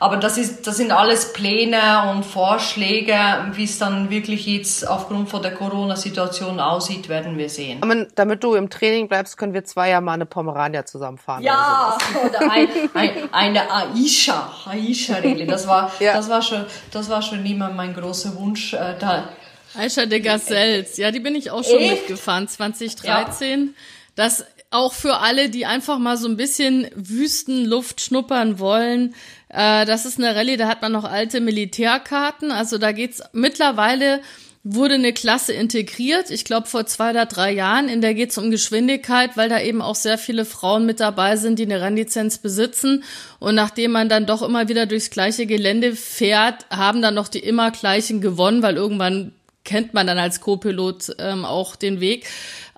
Aber 0.00 0.16
das, 0.16 0.38
ist, 0.38 0.66
das 0.66 0.78
sind 0.78 0.92
alles 0.92 1.34
Pläne 1.34 2.10
und 2.10 2.24
Vorschläge. 2.24 3.14
Wie 3.52 3.64
es 3.64 3.78
dann 3.78 4.08
wirklich 4.08 4.46
jetzt 4.46 4.88
aufgrund 4.88 5.28
von 5.28 5.42
der 5.42 5.52
Corona-Situation 5.52 6.58
aussieht, 6.58 7.10
werden 7.10 7.36
wir 7.36 7.50
sehen. 7.50 7.82
Aber 7.82 8.06
damit 8.14 8.42
du 8.42 8.54
im 8.54 8.70
Training 8.70 9.08
bleibst, 9.08 9.36
können 9.36 9.52
wir 9.52 9.62
zwei 9.64 9.90
ja 9.90 10.00
mal 10.00 10.14
eine 10.14 10.24
Pomerania 10.24 10.86
zusammenfahren. 10.86 11.42
Ja, 11.42 11.98
oder, 12.14 12.24
oder 12.40 12.50
ein, 12.50 12.68
ein, 12.94 13.10
eine 13.30 13.70
Aisha, 13.70 14.50
Aisha-Rallye. 14.64 15.46
Das 15.46 15.68
war, 15.68 15.92
ja. 16.00 16.14
das 16.14 16.30
war 16.30 16.40
schon, 16.40 16.64
das 16.90 17.10
war 17.10 17.20
schon 17.20 17.44
immer 17.44 17.68
mein 17.68 17.94
großer 17.94 18.34
Wunsch. 18.36 18.72
Äh, 18.72 18.94
da. 18.98 19.28
Aisha 19.74 20.06
de 20.06 20.20
Gazelles, 20.20 20.96
ja, 20.96 21.10
die 21.10 21.20
bin 21.20 21.34
ich 21.34 21.50
auch 21.50 21.62
schon 21.62 21.78
Echt? 21.78 22.08
mitgefahren, 22.08 22.48
2013. 22.48 23.60
Ja. 23.60 23.72
Das 24.16 24.46
auch 24.70 24.92
für 24.92 25.18
alle, 25.18 25.50
die 25.50 25.66
einfach 25.66 25.98
mal 25.98 26.16
so 26.16 26.28
ein 26.28 26.36
bisschen 26.36 26.88
Wüstenluft 26.94 28.00
schnuppern 28.00 28.58
wollen. 28.58 29.14
Äh, 29.50 29.84
das 29.84 30.06
ist 30.06 30.18
eine 30.18 30.34
Rallye, 30.34 30.56
da 30.56 30.68
hat 30.68 30.82
man 30.82 30.92
noch 30.92 31.04
alte 31.04 31.40
Militärkarten. 31.40 32.50
Also 32.50 32.78
da 32.78 32.92
geht's 32.92 33.22
mittlerweile 33.32 34.20
wurde 34.62 34.94
eine 34.94 35.14
Klasse 35.14 35.54
integriert. 35.54 36.30
Ich 36.30 36.44
glaube 36.44 36.66
vor 36.66 36.84
zwei 36.84 37.10
oder 37.10 37.24
drei 37.24 37.50
Jahren. 37.50 37.88
In 37.88 38.02
der 38.02 38.14
geht's 38.14 38.36
um 38.36 38.50
Geschwindigkeit, 38.50 39.36
weil 39.36 39.48
da 39.48 39.58
eben 39.60 39.80
auch 39.80 39.94
sehr 39.94 40.18
viele 40.18 40.44
Frauen 40.44 40.84
mit 40.84 41.00
dabei 41.00 41.36
sind, 41.36 41.58
die 41.58 41.64
eine 41.64 41.80
Rennlizenz 41.80 42.38
besitzen. 42.38 43.02
Und 43.38 43.54
nachdem 43.54 43.92
man 43.92 44.10
dann 44.10 44.26
doch 44.26 44.42
immer 44.42 44.68
wieder 44.68 44.84
durchs 44.84 45.10
gleiche 45.10 45.46
Gelände 45.46 45.96
fährt, 45.96 46.66
haben 46.68 47.00
dann 47.00 47.14
noch 47.14 47.28
die 47.28 47.38
immer 47.38 47.70
gleichen 47.70 48.20
gewonnen, 48.20 48.62
weil 48.62 48.76
irgendwann 48.76 49.32
kennt 49.64 49.94
man 49.94 50.06
dann 50.06 50.18
als 50.18 50.40
Co-Pilot 50.40 51.16
ähm, 51.18 51.44
auch 51.44 51.76
den 51.76 52.00
Weg. 52.00 52.26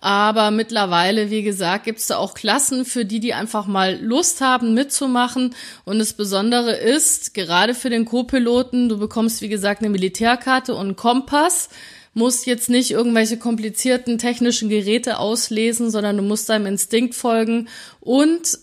Aber 0.03 0.51
mittlerweile, 0.51 1.31
wie 1.31 1.45
gesagt, 1.45 1.85
gibt 1.85 2.01
es 2.01 2.09
da 2.09 2.17
auch 2.17 2.35
Klassen 2.35 2.85
für 2.85 3.05
die, 3.05 3.21
die 3.21 3.35
einfach 3.35 3.69
mal 3.69 3.97
Lust 4.03 4.41
haben, 4.41 4.75
mitzumachen. 4.75 5.55
Und 5.85 6.01
das 6.01 6.15
Besondere 6.15 6.73
ist, 6.73 7.35
gerade 7.35 7.73
für 7.73 7.89
den 7.89 8.05
Co-Piloten, 8.05 8.89
du 8.89 8.99
bekommst, 8.99 9.43
wie 9.43 9.49
gesagt, 9.49 9.81
eine 9.81 9.91
Militärkarte 9.91 10.75
und 10.75 10.81
einen 10.81 10.97
Kompass 10.97 11.69
musst 12.15 12.47
jetzt 12.47 12.69
nicht 12.69 12.91
irgendwelche 12.91 13.37
komplizierten 13.37 14.19
technischen 14.19 14.69
Geräte 14.69 15.21
auslesen, 15.21 15.93
sondern 15.93 16.17
du 16.17 16.25
musst 16.25 16.49
deinem 16.49 16.67
Instinkt 16.67 17.15
folgen 17.15 17.69
und 18.01 18.59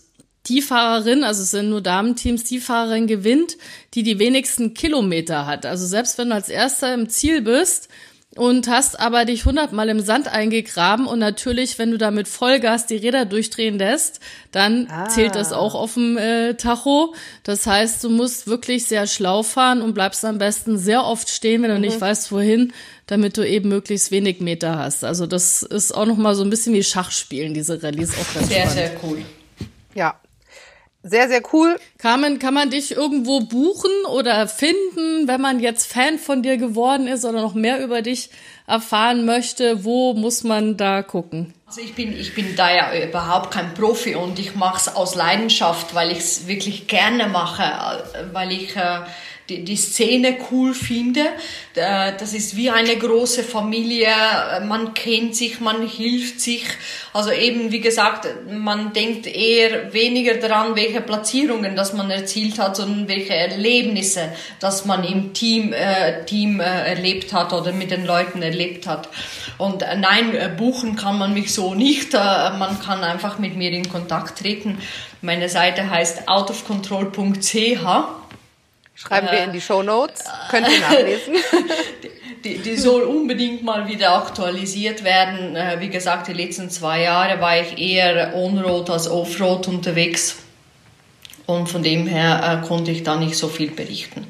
die 0.46 0.60
Fahrerin, 0.60 1.24
also 1.24 1.42
es 1.42 1.52
sind 1.52 1.70
nur 1.70 1.80
Damenteams, 1.80 2.44
die 2.44 2.60
Fahrerin 2.60 3.06
gewinnt, 3.06 3.56
die 3.94 4.02
die 4.02 4.18
wenigsten 4.18 4.74
Kilometer 4.74 5.46
hat. 5.46 5.64
Also 5.64 5.86
selbst 5.86 6.18
wenn 6.18 6.28
du 6.28 6.34
als 6.34 6.50
Erster 6.50 6.92
im 6.92 7.08
Ziel 7.08 7.40
bist, 7.40 7.88
und 8.36 8.68
hast 8.68 9.00
aber 9.00 9.24
dich 9.24 9.44
hundertmal 9.44 9.88
im 9.88 10.00
Sand 10.00 10.28
eingegraben 10.28 11.06
und 11.06 11.18
natürlich, 11.18 11.78
wenn 11.78 11.90
du 11.90 11.98
da 11.98 12.12
mit 12.12 12.28
Vollgas 12.28 12.86
die 12.86 12.96
Räder 12.96 13.24
durchdrehen 13.24 13.76
lässt, 13.76 14.20
dann 14.52 14.86
ah. 14.88 15.08
zählt 15.08 15.34
das 15.34 15.52
auch 15.52 15.74
auf 15.74 15.94
dem 15.94 16.16
äh, 16.16 16.54
Tacho. 16.54 17.14
Das 17.42 17.66
heißt, 17.66 18.04
du 18.04 18.08
musst 18.08 18.46
wirklich 18.46 18.86
sehr 18.86 19.08
schlau 19.08 19.42
fahren 19.42 19.82
und 19.82 19.94
bleibst 19.94 20.24
am 20.24 20.38
besten 20.38 20.78
sehr 20.78 21.04
oft 21.04 21.28
stehen, 21.28 21.62
wenn 21.62 21.70
du 21.70 21.76
mhm. 21.76 21.82
nicht 21.82 22.00
weißt, 22.00 22.30
wohin, 22.30 22.72
damit 23.06 23.36
du 23.36 23.46
eben 23.46 23.68
möglichst 23.68 24.12
wenig 24.12 24.40
Meter 24.40 24.78
hast. 24.78 25.02
Also 25.02 25.26
das 25.26 25.64
ist 25.64 25.92
auch 25.92 26.06
noch 26.06 26.16
mal 26.16 26.36
so 26.36 26.44
ein 26.44 26.50
bisschen 26.50 26.72
wie 26.72 26.84
Schachspielen, 26.84 27.52
diese 27.52 27.82
Rallyes 27.82 28.12
auch 28.12 28.34
ganz 28.34 28.48
Sehr, 28.48 28.70
spannend. 28.70 28.74
sehr 28.74 28.92
cool. 29.02 29.22
Ja, 29.96 30.20
sehr, 31.02 31.28
sehr 31.28 31.42
cool. 31.52 31.78
Carmen, 31.98 32.38
kann 32.38 32.54
man 32.54 32.70
dich 32.70 32.92
irgendwo 32.92 33.40
buchen 33.40 33.90
oder 34.10 34.46
finden, 34.46 35.26
wenn 35.26 35.40
man 35.40 35.60
jetzt 35.60 35.90
Fan 35.90 36.18
von 36.18 36.42
dir 36.42 36.56
geworden 36.56 37.06
ist 37.06 37.24
oder 37.24 37.40
noch 37.40 37.54
mehr 37.54 37.82
über 37.82 38.02
dich 38.02 38.30
erfahren 38.66 39.24
möchte? 39.24 39.84
Wo 39.84 40.12
muss 40.14 40.44
man 40.44 40.76
da 40.76 41.02
gucken? 41.02 41.54
Also 41.66 41.80
ich 41.80 41.94
bin, 41.94 42.12
ich 42.18 42.34
bin 42.34 42.56
da 42.56 42.74
ja 42.74 42.92
überhaupt 43.08 43.52
kein 43.52 43.74
Profi 43.74 44.14
und 44.14 44.38
ich 44.38 44.56
mache 44.56 44.76
es 44.76 44.94
aus 44.94 45.14
Leidenschaft, 45.14 45.94
weil 45.94 46.10
ich 46.10 46.18
es 46.18 46.46
wirklich 46.48 46.88
gerne 46.88 47.28
mache, 47.28 47.62
weil 48.32 48.52
ich 48.52 48.76
äh, 48.76 49.00
die, 49.50 49.64
die 49.64 49.76
Szene 49.76 50.36
cool 50.50 50.72
finde. 50.72 51.26
Das 51.74 52.32
ist 52.32 52.56
wie 52.56 52.70
eine 52.70 52.96
große 52.96 53.42
Familie, 53.42 54.08
man 54.66 54.94
kennt 54.94 55.36
sich, 55.36 55.60
man 55.60 55.86
hilft 55.86 56.40
sich. 56.40 56.64
Also 57.12 57.32
eben, 57.32 57.72
wie 57.72 57.80
gesagt, 57.80 58.28
man 58.48 58.92
denkt 58.92 59.26
eher 59.26 59.92
weniger 59.92 60.34
daran, 60.34 60.76
welche 60.76 61.00
Platzierungen 61.00 61.74
das 61.74 61.92
man 61.92 62.10
erzielt 62.10 62.58
hat, 62.58 62.76
sondern 62.76 63.08
welche 63.08 63.34
Erlebnisse, 63.34 64.32
dass 64.60 64.84
man 64.84 65.04
im 65.04 65.32
Team, 65.32 65.72
äh, 65.72 66.24
Team 66.24 66.60
äh, 66.60 66.64
erlebt 66.64 67.32
hat 67.32 67.52
oder 67.52 67.72
mit 67.72 67.90
den 67.90 68.06
Leuten 68.06 68.42
erlebt 68.42 68.86
hat. 68.86 69.08
Und 69.58 69.82
äh, 69.82 69.96
nein, 69.96 70.34
äh, 70.34 70.50
buchen 70.56 70.96
kann 70.96 71.18
man 71.18 71.34
mich 71.34 71.52
so 71.52 71.74
nicht. 71.74 72.14
Äh, 72.14 72.16
man 72.16 72.80
kann 72.80 73.02
einfach 73.02 73.38
mit 73.38 73.56
mir 73.56 73.70
in 73.72 73.88
Kontakt 73.88 74.38
treten. 74.38 74.78
Meine 75.20 75.48
Seite 75.48 75.90
heißt 75.90 76.28
outofcontrol.ch 76.28 77.84
Schreiben 79.00 79.28
äh, 79.28 79.32
wir 79.32 79.44
in 79.44 79.52
die 79.52 79.60
Show 79.60 79.82
Notes. 79.82 80.24
Könnt 80.50 80.68
ihr 80.68 80.80
nachlesen. 80.80 81.34
Die, 82.44 82.56
die 82.56 82.76
soll 82.76 83.02
unbedingt 83.02 83.62
mal 83.62 83.86
wieder 83.86 84.14
aktualisiert 84.16 85.04
werden. 85.04 85.56
Äh, 85.56 85.76
wie 85.80 85.90
gesagt, 85.90 86.26
die 86.26 86.32
letzten 86.32 86.70
zwei 86.70 87.02
Jahre 87.02 87.38
war 87.38 87.60
ich 87.60 87.76
eher 87.76 88.34
on-road 88.34 88.88
als 88.88 89.10
off-road 89.10 89.68
unterwegs. 89.68 90.36
Und 91.44 91.68
von 91.68 91.82
dem 91.82 92.06
her 92.06 92.62
äh, 92.62 92.66
konnte 92.66 92.92
ich 92.92 93.02
da 93.02 93.16
nicht 93.16 93.36
so 93.36 93.48
viel 93.48 93.70
berichten. 93.70 94.26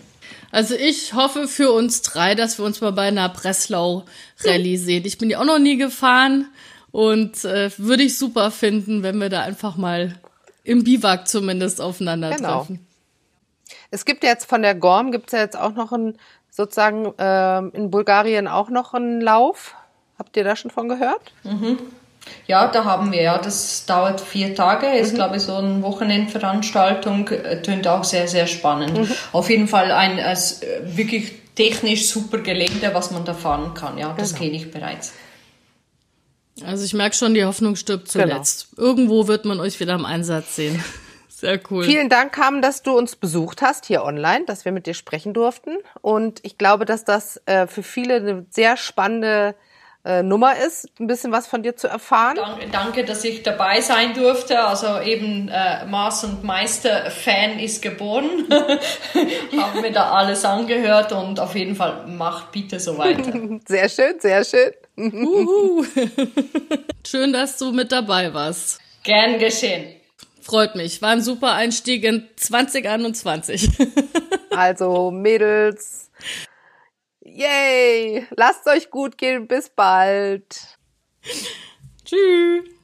Also 0.51 0.75
ich 0.75 1.15
hoffe 1.15 1.47
für 1.47 1.71
uns 1.71 2.03
drei, 2.03 2.35
dass 2.35 2.59
wir 2.59 2.65
uns 2.65 2.81
mal 2.81 2.91
bei 2.91 3.07
einer 3.07 3.29
Breslau-Rallye 3.29 4.77
sehen. 4.77 5.05
Ich 5.07 5.19
bin 5.19 5.31
ja 5.31 5.39
auch 5.39 5.45
noch 5.45 5.61
nie 5.61 5.77
gefahren 5.77 6.49
und 6.91 7.45
äh, 7.45 7.71
würde 7.79 8.03
ich 8.03 8.19
super 8.19 8.51
finden, 8.51 9.05
wenn 9.05 9.19
wir 9.19 9.29
da 9.29 9.43
einfach 9.43 9.77
mal 9.77 10.17
im 10.65 10.83
Biwak 10.83 11.29
zumindest 11.29 11.81
aufeinandertreffen. 11.81 12.77
Genau. 12.77 12.90
Es 13.91 14.05
gibt 14.05 14.23
ja 14.23 14.31
jetzt 14.31 14.49
von 14.49 14.63
der 14.63 14.75
Gorm, 14.75 15.13
gibt 15.13 15.27
es 15.27 15.33
ja 15.33 15.41
jetzt 15.41 15.59
auch 15.59 15.75
noch 15.75 15.93
ein, 15.93 16.17
sozusagen 16.51 17.07
äh, 17.19 17.59
in 17.77 17.91
Bulgarien 17.91 18.49
auch 18.49 18.71
noch 18.71 18.95
einen 18.95 19.21
Lauf. 19.21 19.75
Habt 20.19 20.37
ihr 20.37 20.45
da 20.45 20.55
schon 20.55 20.71
von 20.71 20.89
gehört? 20.89 21.33
Mhm. 21.45 21.79
Ja, 22.47 22.69
da 22.69 22.85
haben 22.85 23.13
wir 23.13 23.23
ja, 23.23 23.39
das 23.39 23.87
dauert 23.87 24.21
vier 24.21 24.55
Tage, 24.55 24.87
ist 24.87 25.13
mhm. 25.13 25.17
glaube 25.17 25.37
ich 25.37 25.43
so 25.43 25.55
eine 25.55 25.83
Wochenendveranstaltung, 25.83 27.29
äh, 27.29 27.63
tönt 27.63 27.89
auch 27.89 28.05
sehr, 28.05 28.29
sehr 28.29 28.47
spannend. 28.47 28.99
Mhm. 28.99 29.09
Auf 29.33 29.49
jeden 29.49 29.69
Fall 29.69 29.91
ein 29.91 30.19
äh, 30.19 30.37
wirklich 30.85 31.33
technisch 31.55 32.09
super 32.09 32.39
Gelände, 32.39 32.91
was 32.93 33.11
man 33.11 33.25
da 33.25 33.35
fahren 33.35 33.75
kann, 33.75 33.99
ja, 33.99 34.15
das 34.17 34.35
genau. 34.35 34.45
kenne 34.45 34.57
ich 34.57 34.71
bereits. 34.71 35.13
Also 36.65 36.85
ich 36.85 36.93
merke 36.93 37.17
schon, 37.17 37.35
die 37.35 37.45
Hoffnung 37.45 37.77
stirbt 37.77 38.13
genau. 38.13 38.27
zuletzt. 38.27 38.69
Genau. 38.77 38.89
Irgendwo 38.89 39.27
wird 39.29 39.45
man 39.45 39.61
euch 39.61 39.81
wieder 39.81 39.95
im 39.95 40.05
Einsatz 40.05 40.57
sehen. 40.57 40.83
Sehr 41.41 41.59
cool. 41.71 41.85
Vielen 41.85 42.11
Dank, 42.11 42.33
Carmen, 42.33 42.61
dass 42.61 42.83
du 42.83 42.93
uns 42.93 43.17
besucht 43.17 43.63
hast 43.63 43.87
hier 43.87 44.05
online, 44.05 44.45
dass 44.45 44.67
wir 44.67 44.73
mit 44.73 44.85
dir 44.85 44.93
sprechen 44.93 45.33
durften. 45.33 45.79
Und 46.03 46.41
ich 46.43 46.59
glaube, 46.59 46.85
dass 46.85 47.07
das 47.07 47.41
äh, 47.47 47.67
für 47.67 47.83
viele 47.83 48.17
eine 48.17 48.45
sehr 48.51 48.77
spannende 48.77 49.55
äh, 50.05 50.23
Nummer 50.23 50.59
ist, 50.59 50.89
ein 51.01 51.07
bisschen 51.07 51.33
was 51.33 51.47
von 51.47 51.63
dir 51.63 51.77
zu 51.77 51.89
erfahren. 51.89 52.37
Danke, 52.37 52.67
danke 52.71 53.05
dass 53.07 53.25
ich 53.25 53.43
dabei 53.43 53.81
sein 53.81 54.13
durfte. 54.13 54.63
Also 54.63 55.01
eben 55.01 55.49
äh, 55.49 55.87
Maß 55.87 56.25
und 56.25 56.45
Meister 56.45 57.11
Fan 57.11 57.59
ist 57.59 57.81
geboren. 57.81 58.47
Haben 59.57 59.81
mir 59.81 59.93
da 59.93 60.11
alles 60.11 60.45
angehört 60.45 61.13
und 61.13 61.41
auf 61.41 61.55
jeden 61.55 61.75
Fall 61.75 62.07
macht 62.07 62.53
bitte 62.53 62.79
so 62.79 62.99
weiter. 62.99 63.33
Sehr 63.67 63.89
schön, 63.89 64.21
sehr 64.21 64.45
schön. 64.45 64.73
schön, 67.07 67.33
dass 67.33 67.57
du 67.57 67.73
mit 67.73 67.91
dabei 67.93 68.35
warst. 68.35 68.79
Gern 69.03 69.39
geschehen. 69.39 70.00
Freut 70.51 70.75
mich. 70.75 71.01
War 71.01 71.11
ein 71.11 71.23
super 71.23 71.53
Einstieg 71.53 72.03
in 72.03 72.29
2021. 72.35 73.71
also, 74.51 75.13
Mädels. 75.13 76.11
Yay! 77.21 78.27
Lasst 78.35 78.67
euch 78.67 78.91
gut 78.91 79.17
gehen. 79.17 79.47
Bis 79.47 79.71
bald. 79.71 80.77
Tschüss. 82.05 82.80